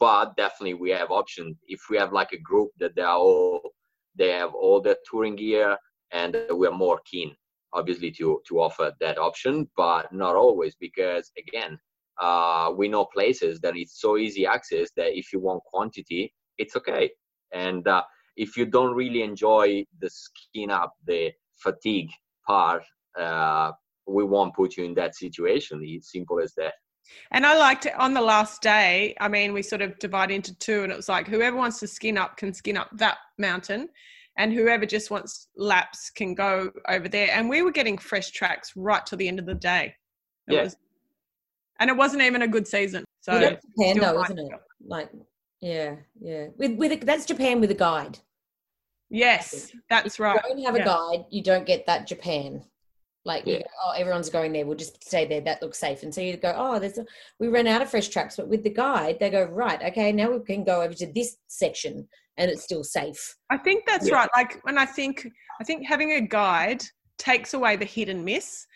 [0.00, 1.56] But definitely we have options.
[1.68, 3.72] If we have like a group that they are all
[4.16, 5.76] they have all the touring gear
[6.12, 7.34] and we're more keen
[7.74, 11.78] obviously to to offer that option, but not always because again,
[12.20, 16.76] uh, we know places that it's so easy access that if you want quantity, it's
[16.76, 17.10] okay.
[17.52, 18.02] And uh,
[18.36, 21.32] if you don't really enjoy the skin up, the
[21.62, 22.10] fatigue
[22.46, 22.82] part,
[23.18, 23.72] uh,
[24.06, 25.80] we won't put you in that situation.
[25.82, 26.74] It's simple as that.
[27.32, 29.14] And I liked it on the last day.
[29.20, 31.86] I mean, we sort of divide into two, and it was like whoever wants to
[31.86, 33.88] skin up can skin up that mountain,
[34.36, 37.28] and whoever just wants laps can go over there.
[37.32, 39.94] And we were getting fresh tracks right till the end of the day.
[40.48, 40.62] It Yeah.
[40.64, 40.76] was,
[41.80, 43.04] and it wasn't even a good season.
[43.20, 44.52] So Well, that's Japan though, isn't it?
[44.86, 45.10] Like,
[45.60, 46.48] yeah, yeah.
[46.56, 48.18] With with a, that's Japan with a guide.
[49.10, 50.34] yes, that's right.
[50.44, 50.82] You don't have Yeah.
[50.82, 52.64] a guide, you don't get that Japan.
[53.24, 53.58] Like, you Yeah.
[53.60, 54.66] go, oh, everyone's going there.
[54.66, 55.40] We'll just stay there.
[55.40, 56.02] That looks safe.
[56.02, 57.06] And so you go, oh, there's a,
[57.38, 58.36] we ran out of fresh tracks.
[58.36, 61.36] But with the guide, they go, right, okay, now we can go over to this
[61.48, 62.06] section,
[62.36, 63.36] and it's still safe.
[63.50, 64.16] I think that's Yeah.
[64.16, 64.30] right.
[64.36, 65.26] Like when I think,
[65.60, 66.82] I think having a guide
[67.18, 68.66] takes away the hit and miss.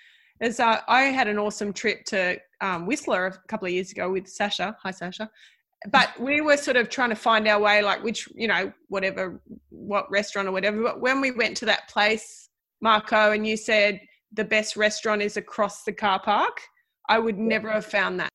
[0.40, 4.10] As uh, I had an awesome trip to um, Whistler a couple of years ago
[4.10, 4.76] with Sasha.
[4.82, 5.28] Hi, Sasha.
[5.90, 9.40] But we were sort of trying to find our way, like which, you know, whatever,
[9.70, 10.80] what restaurant or whatever.
[10.82, 12.48] But when we went to that place,
[12.80, 14.00] Marco, and you said
[14.32, 16.60] the best restaurant is across the car park,
[17.08, 18.28] I would never have found that.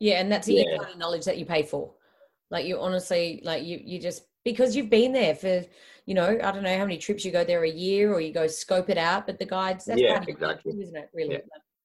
[0.00, 1.94] Yeah, and that's the kind of knowledge that you pay for.
[2.50, 5.64] Like you honestly, like you, you just because you've been there for,
[6.06, 8.32] you know, I don't know how many trips you go there a year, or you
[8.32, 9.26] go scope it out.
[9.26, 10.72] But the guides, that's Yeah, part of exactly.
[10.72, 11.08] too, isn't it?
[11.14, 11.34] Really?
[11.34, 11.38] Yeah.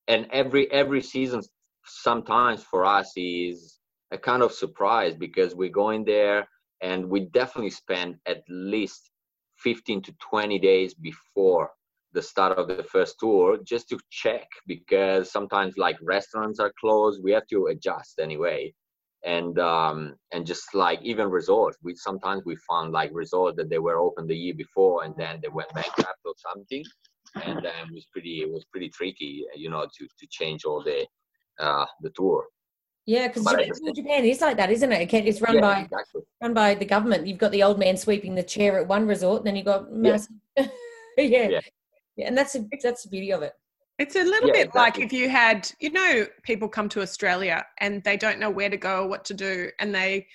[0.08, 1.42] and every every season
[1.86, 3.80] sometimes for us is
[4.12, 6.48] a kind of surprise because we go in there
[6.82, 9.12] and we definitely spend at least
[9.58, 11.72] 15 to 20 days before
[12.18, 17.22] the start of the first tour just to check because sometimes like restaurants are closed
[17.24, 18.74] we have to adjust anyway
[19.24, 23.78] and um and just like even resorts we sometimes we found like resorts that they
[23.88, 26.84] were open the year before and then they went bankrupt or something
[27.46, 30.82] and then it was pretty it was pretty tricky you know to to change all
[30.90, 31.00] the
[31.66, 32.40] uh the tour
[33.16, 33.94] Yeah, because Japan.
[34.02, 35.02] Japan is like that, isn't it?
[35.14, 36.22] It It's run Yeah, by exactly.
[36.44, 37.28] run by the government.
[37.28, 39.82] You've got the old man sweeping the chair at one resort, and then you've got
[40.08, 40.36] massive.
[40.58, 40.68] yeah.
[41.18, 41.50] Yeah.
[41.54, 41.62] yeah,
[42.26, 43.54] and that's a, that's the beauty of it.
[44.00, 47.66] It's a little Yeah, bit like if you had, you know, people come to Australia
[47.80, 50.28] and they don't know where to go or what to do, and they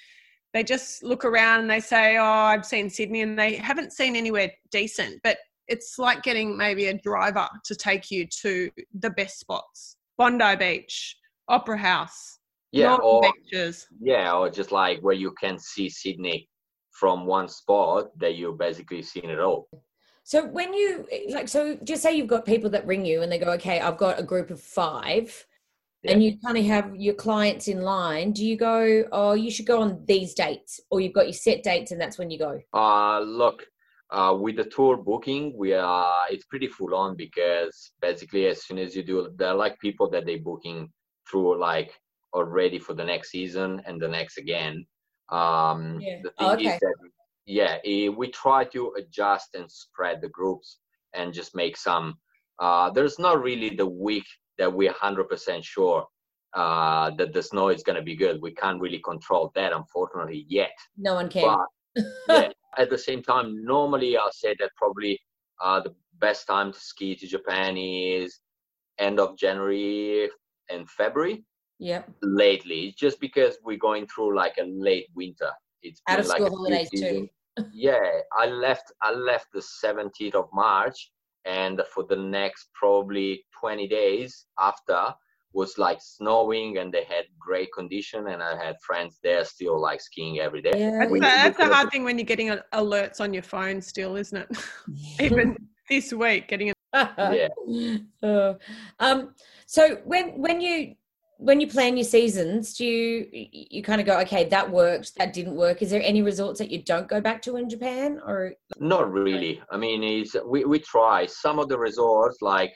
[0.52, 4.16] they just look around and they say, "Oh, I've seen Sydney," and they haven't seen
[4.16, 5.20] anywhere decent.
[5.22, 10.56] But it's like getting maybe a driver to take you to the best spots: Bondi
[10.56, 11.16] Beach,
[11.48, 12.38] Opera House,
[12.72, 13.86] yeah Northern or Beaches.
[14.00, 16.48] yeah or just like where you can see sydney
[16.90, 19.68] from one spot that you're basically seeing it all
[20.24, 23.38] So when you like, so just say you've got people that ring you and they
[23.38, 25.46] go, "Okay, I've got a group of five,
[26.04, 28.32] and you kind of have your clients in line.
[28.32, 31.62] Do you go, "Oh, you should go on these dates," or you've got your set
[31.62, 32.60] dates and that's when you go?
[32.72, 33.66] Uh, look,
[34.10, 38.78] uh, with the tour booking, we are it's pretty full on because basically as soon
[38.78, 40.90] as you do, they're like people that they're booking
[41.28, 41.98] through like
[42.32, 44.86] already for the next season and the next again.
[45.30, 46.18] Um, Yeah.
[46.22, 46.78] The thing Oh, is okay.
[46.80, 46.94] that
[47.46, 50.78] yeah, eh, we try to adjust and spread the groups
[51.14, 52.18] and just make some.
[52.58, 54.26] Uh, there's not really the week
[54.58, 56.06] that we're 100% sure
[56.54, 58.40] uh, that the snow is going to be good.
[58.40, 61.56] We can't really control that, unfortunately, yet No one can.
[61.96, 65.18] but yeah, at the same time, normally I'll say that probably
[65.62, 68.40] uh, the best time to ski to Japan is
[68.98, 70.28] end of January
[70.70, 71.44] and February.
[71.78, 72.02] Yeah.
[72.22, 75.50] Lately, It's just because we're going through like a late winter.
[75.82, 77.28] It's Out been of like school a few holidays too.
[77.72, 78.92] yeah, I left.
[79.02, 81.12] I left the 17th of March,
[81.44, 85.14] and for the next probably 20 days after
[85.52, 90.00] was like snowing, and they had great condition, and I had friends there still like
[90.00, 90.72] skiing every day.
[90.74, 90.90] Yeah.
[91.00, 94.16] That's, We- the, that's the hard thing when you're getting alerts on your phone still,
[94.16, 94.48] isn't it?
[95.20, 95.56] Even
[95.88, 97.48] this week, getting a Yeah.
[98.22, 98.54] Uh,
[98.98, 99.34] um,
[99.66, 100.94] so when when you
[101.42, 105.32] when you plan your seasons, do you you kind of go, okay, that worked, that
[105.32, 105.82] didn't work?
[105.82, 109.60] Is there any resorts that you don't go back to in Japan, or Not really.
[109.70, 112.38] I mean, it's we, we try some of the resorts.
[112.42, 112.72] Like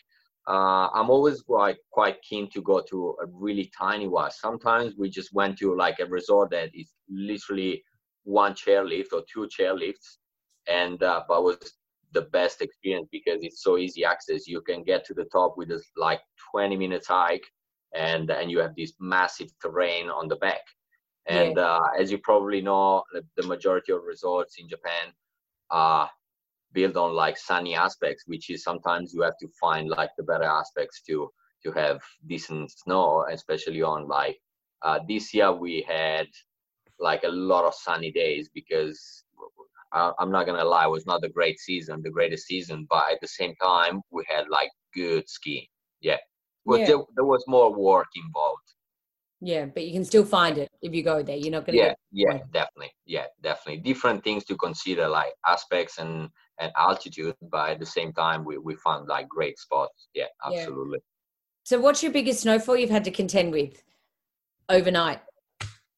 [0.49, 4.33] uh, I'm always quite quite keen to go to a really tiny one.
[4.33, 7.85] Sometimes we just went to like a resort that is literally
[8.25, 10.19] one chairlift or two chairlifts,
[10.67, 11.59] and uh, but was
[12.13, 14.49] the best experience because it's so easy access.
[14.49, 16.21] You can get to the top with this like
[16.53, 17.47] 20 minutes hike,
[17.97, 20.63] and and you have this massive terrain on the back.
[21.29, 25.13] And uh, as you probably know, the- majority of resorts in Japan
[25.71, 26.09] are
[26.73, 30.45] built on like sunny aspects, which is sometimes you have to find like the better
[30.45, 31.31] aspects to
[31.65, 34.39] to have decent snow, especially on like
[34.83, 36.27] uh, this year we had
[37.01, 39.25] like a lot of sunny days because
[39.93, 43.11] I, I'm not gonna lie, it was not the great season, the greatest season, but
[43.13, 45.67] at the same time we had like good skiing.
[46.01, 46.19] Yeah,
[46.67, 46.87] well, Yeah.
[46.87, 48.69] there, there was more work involved.
[49.41, 51.37] yeah, but you can still find it if you go there.
[51.37, 55.99] You're not going to yeah yeah definitely yeah definitely different things to consider like aspects
[55.99, 56.15] and
[56.61, 60.47] and altitude but at the same time we, we found like great spots yeah Yeah.
[60.47, 61.01] absolutely
[61.71, 63.75] So, what's your biggest snowfall you've had to contend with
[64.77, 65.21] overnight?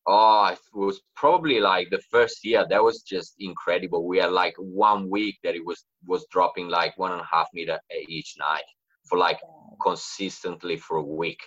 [0.06, 4.56] oh it was probably like the first year that was just incredible we had like
[4.58, 5.80] one week that it was
[6.12, 7.78] was dropping like one and a half meter
[8.16, 8.66] each night
[9.08, 9.38] for like
[9.82, 11.40] consistently for a week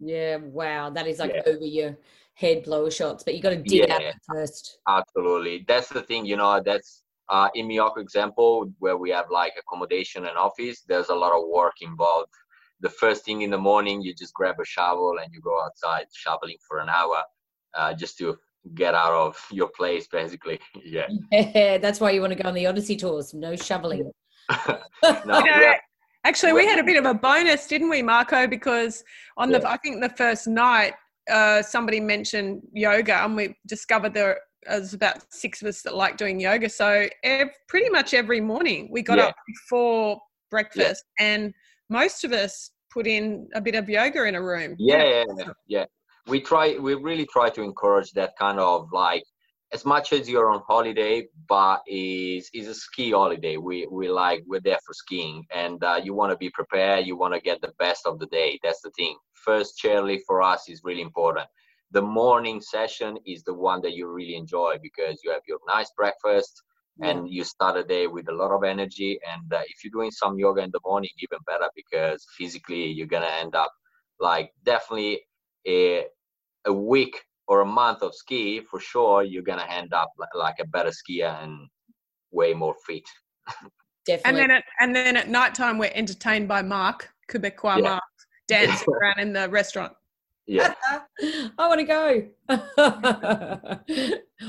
[0.00, 1.42] Yeah, wow, that is like Yeah.
[1.46, 1.96] over your
[2.34, 4.78] head blower shots, but you got to dig out first.
[4.88, 5.64] Absolutely.
[5.68, 10.26] That's the thing, you know, that's uh, in Myoko example where we have like accommodation
[10.26, 12.32] and office, there's a lot of work involved.
[12.80, 16.06] The first thing in the morning, you just grab a shovel and you go outside
[16.12, 17.22] shoveling for an hour
[17.74, 18.36] uh, just to
[18.74, 20.58] get out of your place, basically.
[20.84, 21.06] yeah.
[21.30, 23.32] Yeah, that's why you want to go on the Odyssey tours.
[23.32, 24.10] No shoveling.
[25.24, 25.76] No, yeah.
[26.24, 28.46] Actually, we had a bit of a bonus, didn't we, Marco?
[28.46, 29.04] Because
[29.36, 30.94] on the, I think the first night,
[31.30, 36.16] uh, somebody mentioned yoga, and we discovered there was about six of us that like
[36.16, 36.70] doing yoga.
[36.70, 39.26] So ev- pretty much every morning we got Yeah.
[39.26, 40.18] up before
[40.50, 41.52] breakfast, and
[41.90, 44.76] most of us put in a bit of yoga in a room.
[44.78, 45.84] Yeah, yeah, yeah, yeah.
[46.26, 46.78] We try.
[46.78, 49.24] We really try to encourage that kind of like
[49.72, 53.56] as much as you're on holiday, but is is a ski holiday.
[53.56, 57.06] We we like we're there for skiing, and uh, you want to be prepared.
[57.06, 58.58] You want to get the best of the day.
[58.62, 59.16] That's the thing.
[59.32, 61.46] First chairlift for us is really important.
[61.90, 65.90] The morning session is the one that you really enjoy because you have your nice
[65.96, 66.62] breakfast
[67.02, 69.18] and you start a day with a lot of energy.
[69.32, 73.06] And uh, if you're doing some yoga in the morning, even better because physically you're
[73.06, 73.72] gonna end up
[74.20, 75.22] like definitely
[75.66, 76.04] a
[76.66, 79.22] a week or a month of ski for sure.
[79.22, 81.68] You're gonna end up like a better skier and
[82.30, 83.02] way more fit.
[84.06, 84.30] Definitely.
[84.30, 87.82] And then at, and then at night time, we're entertained by Mark Quebecois yeah.
[87.82, 88.02] Mark
[88.48, 89.92] dancing around in the restaurant.
[90.46, 90.74] Yeah.
[91.58, 92.26] I want to go.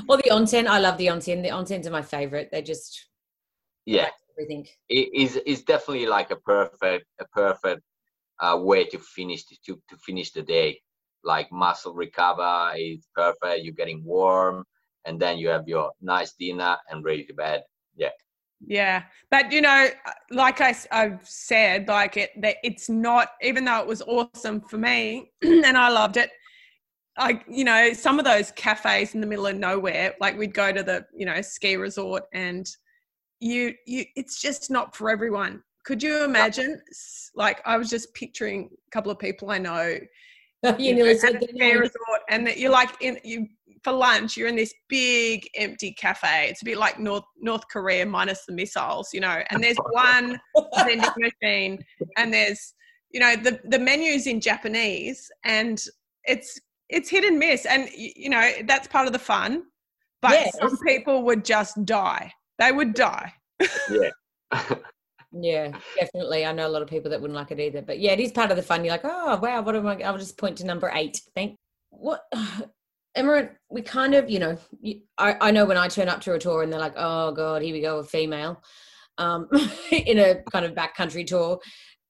[0.09, 0.67] or the onsen.
[0.67, 1.41] I love the onsen.
[1.41, 2.49] The onsens are my favorite.
[2.51, 3.07] They're just
[3.85, 4.09] yeah.
[4.37, 4.67] Everything.
[4.89, 7.81] It is is definitely like a perfect a perfect
[8.41, 10.81] uh, way to finish to to finish the day.
[11.25, 13.63] Like muscle recover is perfect.
[13.63, 14.63] You're getting warm,
[15.05, 17.63] and then you have your nice dinner and ready to bed.
[17.95, 18.09] Yeah.
[18.65, 19.89] Yeah, but you know,
[20.31, 23.29] like I, have said, like it, that it's not.
[23.41, 26.29] Even though it was awesome for me, and I loved it.
[27.17, 30.71] like you know, some of those cafes in the middle of nowhere, like we'd go
[30.71, 32.65] to the, you know, ski resort, and
[33.39, 35.61] you, you, it's just not for everyone.
[35.85, 36.81] Could you imagine?
[37.35, 39.99] Like, I was just picturing a couple of people I know.
[40.79, 43.47] you, you know, at the ski resort, and that you're like in you
[43.83, 46.47] for lunch you're in this big empty cafe.
[46.49, 50.39] It's a bit like north north korea minus the missiles you know and there's one
[50.75, 51.07] vending
[51.43, 51.85] machine
[52.17, 52.73] and there's
[53.11, 55.83] you know the the menus in japanese and
[56.23, 56.59] it's
[56.89, 59.63] it's hit and miss and you know that's part of the fun
[60.25, 60.57] but yes.
[60.57, 62.31] some people would just die.
[62.57, 63.31] They would die.
[63.89, 64.09] Yeah
[65.37, 68.11] yeah definitely i know a lot of people that wouldn't like it either but yeah
[68.11, 70.37] it is part of the fun you're like oh wow what am i i'll just
[70.37, 71.57] point to number eight thank
[71.89, 72.23] what
[73.15, 74.57] Emma, we kind of, you know,
[75.17, 77.61] I, I know when I turn up to a tour and they're like, oh God,
[77.61, 78.61] here we go, a female
[79.17, 79.47] um,
[79.91, 81.59] in a kind of backcountry tour.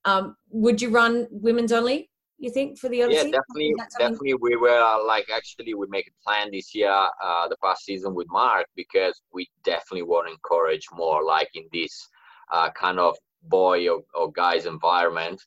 [0.03, 3.29] Um, would you run women's only, you think, for the Odyssey?
[3.29, 3.73] Yeah, definitely.
[3.99, 4.33] Definitely.
[4.35, 8.27] We were like, actually, we make a plan this year, uh, the past season with
[8.29, 12.07] Mark, because we definitely want to encourage more, like in this
[12.51, 15.41] uh, kind of boy or, or guys environment,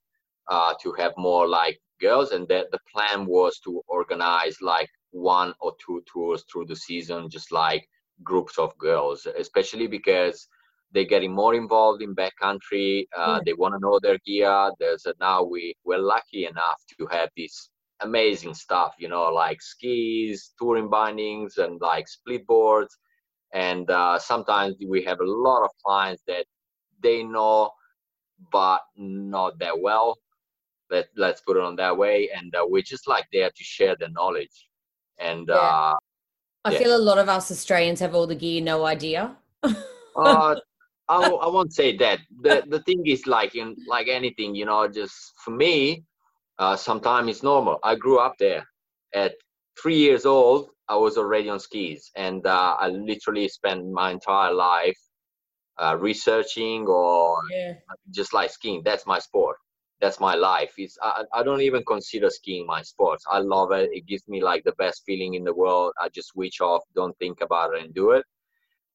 [0.49, 2.31] uh, to have more like girls.
[2.33, 7.29] And that the plan was to organize like one or two tours through the season,
[7.31, 7.89] just like
[8.23, 10.49] groups of girls, especially because
[10.93, 13.07] they're getting more involved in backcountry.
[13.17, 13.41] Uh, yeah.
[13.45, 14.71] They want to know their gear.
[14.79, 17.71] There's a, now we we're lucky enough to have this
[18.01, 22.97] amazing stuff, you know, like skis, touring bindings, and like split boards.
[23.53, 26.47] And uh, sometimes we have a lot of clients that
[27.03, 27.71] they know,
[28.53, 30.19] but not that well.
[30.91, 32.31] Let let's put it on that way.
[32.35, 34.69] And uh, we're just like there to share the knowledge
[35.19, 35.55] and yeah.
[35.55, 35.97] uh,
[36.65, 36.79] I yeah.
[36.79, 39.37] feel a lot of us Australians have all the gear, no idea.
[39.63, 39.75] uh,
[41.11, 42.21] I, I won't say that.
[42.43, 46.05] The the thing is like in like anything, you know, just for me,
[46.59, 47.79] uh, sometimes it's normal.
[47.83, 48.67] I grew up there.
[49.15, 49.35] At
[49.83, 54.53] three years old, I was already on skis, and uh, I literally spent my entire
[54.53, 54.99] life
[55.79, 57.75] uh, researching or yeah.
[58.11, 58.83] just like skiing.
[58.85, 59.57] That's my sport.
[60.01, 60.73] That's my life.
[60.79, 63.91] It's I, I don't even consider skiing my sport i love it.
[63.93, 65.93] It gives me like the best feeling in the world.
[66.01, 68.25] I just switch off don't think about it and do it.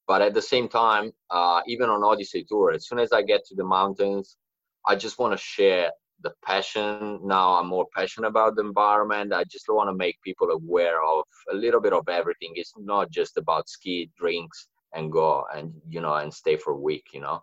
[0.07, 3.45] But at the same time uh, even on odyssey tour as soon as i get
[3.45, 4.37] to the mountains
[4.85, 7.19] i just want to share the passion.
[7.23, 9.33] Now i'm more passionate about the environment.
[9.33, 12.53] I just want to make people aware of a little bit of everything.
[12.55, 16.79] It's not just about ski drinks and go and you know and stay for a
[16.79, 17.41] week you know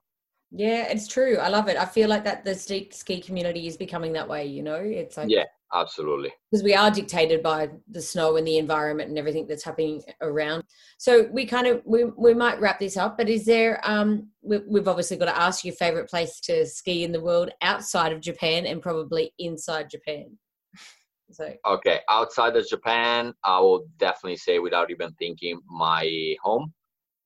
[0.52, 1.38] yeah, it's true.
[1.38, 1.76] I love it.
[1.76, 4.46] I feel like that the ski ski community is becoming that way.
[4.46, 8.58] You know, it's like yeah, absolutely because we are dictated by the snow and the
[8.58, 10.64] environment and everything that's happening around.
[10.98, 13.16] So we kind of we we might wrap this up.
[13.16, 17.04] But is there um we, we've obviously got to ask your favorite place to ski
[17.04, 20.36] in the world outside of Japan and probably inside Japan.
[21.32, 26.72] So okay, outside of Japan, I will definitely say without even thinking my home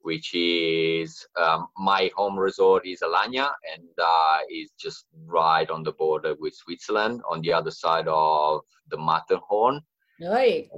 [0.05, 5.93] which is um, my home resort is Alagna and uh, is just right on the
[5.93, 9.81] border with Switzerland on the other side of the Matterhorn.
[10.21, 10.69] Right.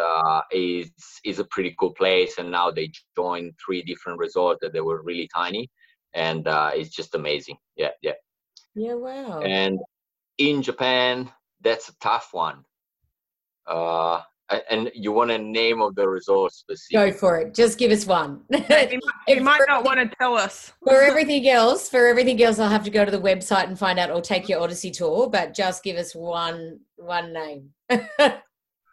[0.00, 0.90] uh, is
[1.24, 5.02] is a pretty cool place, and now they joined three different resorts that they were
[5.02, 5.70] really tiny,
[6.12, 7.56] and uh, it's just amazing.
[7.76, 8.18] Yeah, yeah.
[8.74, 9.40] Yeah, wow.
[9.42, 9.78] And
[10.38, 11.30] in Japan,
[11.60, 12.64] that's a tough one.
[13.66, 14.22] Uh,
[14.70, 17.12] And you want a name of the resource specific?
[17.12, 17.54] Go for it.
[17.54, 18.42] Just give us one.
[18.50, 19.00] You might,
[19.42, 20.72] might not want to tell us.
[20.84, 23.98] for everything else, for everything else, I'll have to go to the website and find
[23.98, 25.30] out, or take your Odyssey tour.
[25.30, 27.70] But just give us one one name.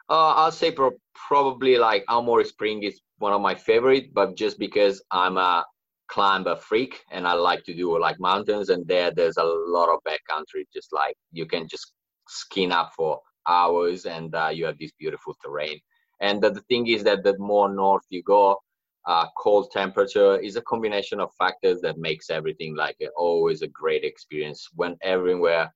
[0.09, 4.57] Uh, I'll say pro- probably like Almore Spring is one of my favorite, but just
[4.57, 5.63] because I'm a
[6.07, 9.99] climber freak and I like to do like mountains, and there there's a lot of
[10.07, 10.63] backcountry.
[10.73, 11.93] Just like you can just
[12.27, 15.79] skin up for hours, and uh, you have this beautiful terrain.
[16.21, 18.57] And the, thing is that the more north you go,
[19.07, 23.67] uh, cold temperature is a combination of factors that makes everything like a, always a
[23.67, 24.67] great experience.
[24.75, 25.73] When everywhere,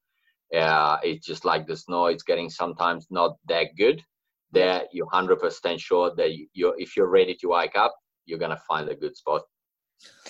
[0.55, 4.03] uh, it's just like the snow, it's getting sometimes not that good
[4.53, 7.93] there you're 100% sure that you, you're if you're ready to hike up
[8.25, 9.41] you're gonna find a good spot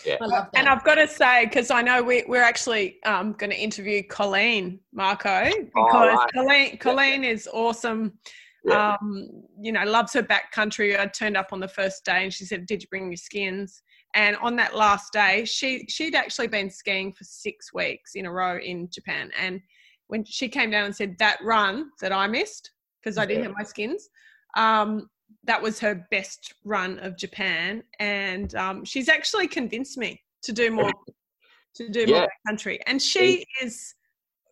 [0.06, 0.60] yeah I love that.
[0.60, 4.04] And I've got to say, because I know we, we're actually um, going to interview
[4.04, 6.30] Colleen Marco, because right.
[6.34, 8.14] Colleen, Colleen is awesome.
[8.66, 11.00] yeah Um, you know, loves her backcountry.
[11.00, 13.82] I turned up on the first day and she said, Did you bring your skins?
[14.16, 18.32] And on that last day, she she'd actually been skiing for six weeks in a
[18.32, 19.32] row in Japan.
[19.40, 19.60] And
[20.08, 22.72] when she came down and said that run that I missed
[23.02, 23.50] because I didn't Yeah.
[23.50, 24.10] have my skins,
[24.56, 25.10] um,
[25.44, 27.84] that was her best run of Japan.
[28.00, 30.94] And um, she's actually convinced me to do more
[31.76, 32.28] to do more Yeah.
[32.48, 32.80] backcountry.
[32.86, 33.96] And she is,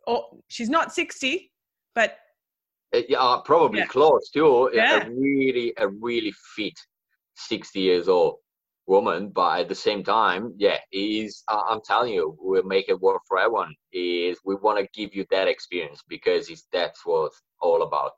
[0.07, 1.51] oh, she's not sixty,
[1.95, 2.17] but
[2.93, 3.87] Uh, yeah, uh, probably Yeah.
[3.87, 5.07] close too A- Yeah.
[5.07, 6.77] a really a really fit
[7.35, 8.35] 60 years old
[8.87, 12.99] woman but at the same time yeah is uh, i'm telling you we'll make it
[12.99, 17.27] work for everyone is we want to give you that experience because it's that's what
[17.27, 18.11] it's all about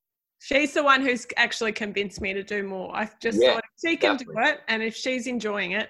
[0.43, 2.93] She's the one who's actually convinced me to do more.
[2.93, 5.89] I just Yeah, thought if she can do it, and if she's enjoying it,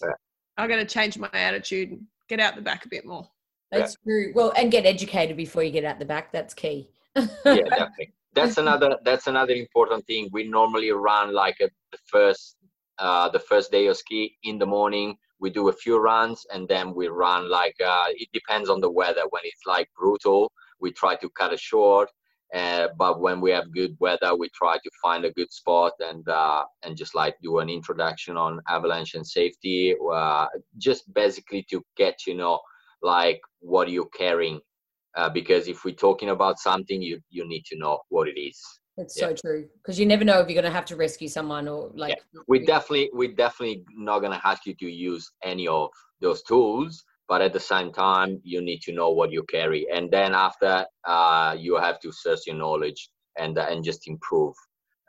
[0.00, 0.12] Yeah.
[0.56, 3.28] I'm going to change my attitude and get out the back a bit more.
[3.72, 4.30] That's true.
[4.32, 6.30] Well, and get educated before you get out the back.
[6.30, 6.88] That's key.
[7.16, 12.56] yeah definitely that's another that's another important thing we normally run like a, the first
[12.98, 16.68] uh the first day of ski in the morning we do a few runs and
[16.68, 20.92] then we run like uh it depends on the weather when it's like brutal we
[20.92, 22.08] try to cut it short
[22.54, 26.28] uh, but when we have good weather we try to find a good spot and
[26.28, 30.46] uh and just like do an introduction on avalanche and safety uh
[30.78, 32.58] just basically to get to know
[33.02, 34.60] like what you're carrying
[35.16, 38.58] uh, because if we're talking about something you you need to know what it is
[38.96, 39.28] That's Yeah.
[39.28, 39.68] so true.
[39.78, 42.18] Because you never know if you're going to have to rescue someone or like.
[42.48, 45.88] we definitely we definitely not gonna ask you to use any of
[46.20, 50.10] those tools but at the same time you need to know what you carry and
[50.10, 53.08] then after uh, you have to search your knowledge
[53.38, 54.54] and uh, and just improve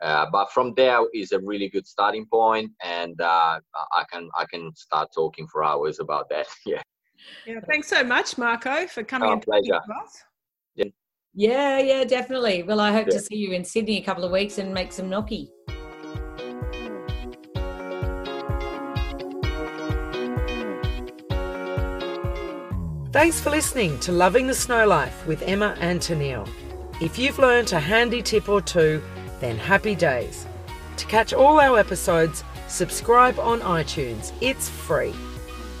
[0.02, 3.58] uh, but from there is a really good starting point and uh,
[4.00, 6.82] i can i can start talking for hours about that yeah
[7.44, 9.80] Yeah, thanks so much, Marco, for coming Oh, and talking pleasure.
[9.84, 10.12] to us.
[11.34, 12.62] Yeah, yeah, definitely.
[12.62, 13.14] Well, I hope Yeah.
[13.14, 15.50] to see you in Sydney a couple of weeks and make some gnocchi.
[23.12, 26.48] Thanks for listening to Loving the Snow Life with Emma and Tennille.
[27.02, 29.02] If you've learnt a handy tip or two,
[29.38, 30.46] then happy days.
[30.96, 34.32] To catch all our episodes, subscribe on iTunes.
[34.40, 35.12] It's free.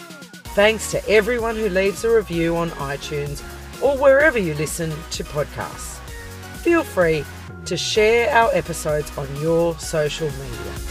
[0.60, 3.42] Thanks to everyone who leaves a review on iTunes
[3.82, 6.00] or wherever you listen to podcasts.
[6.58, 7.24] Feel free
[7.64, 10.89] to share our episodes on your social media.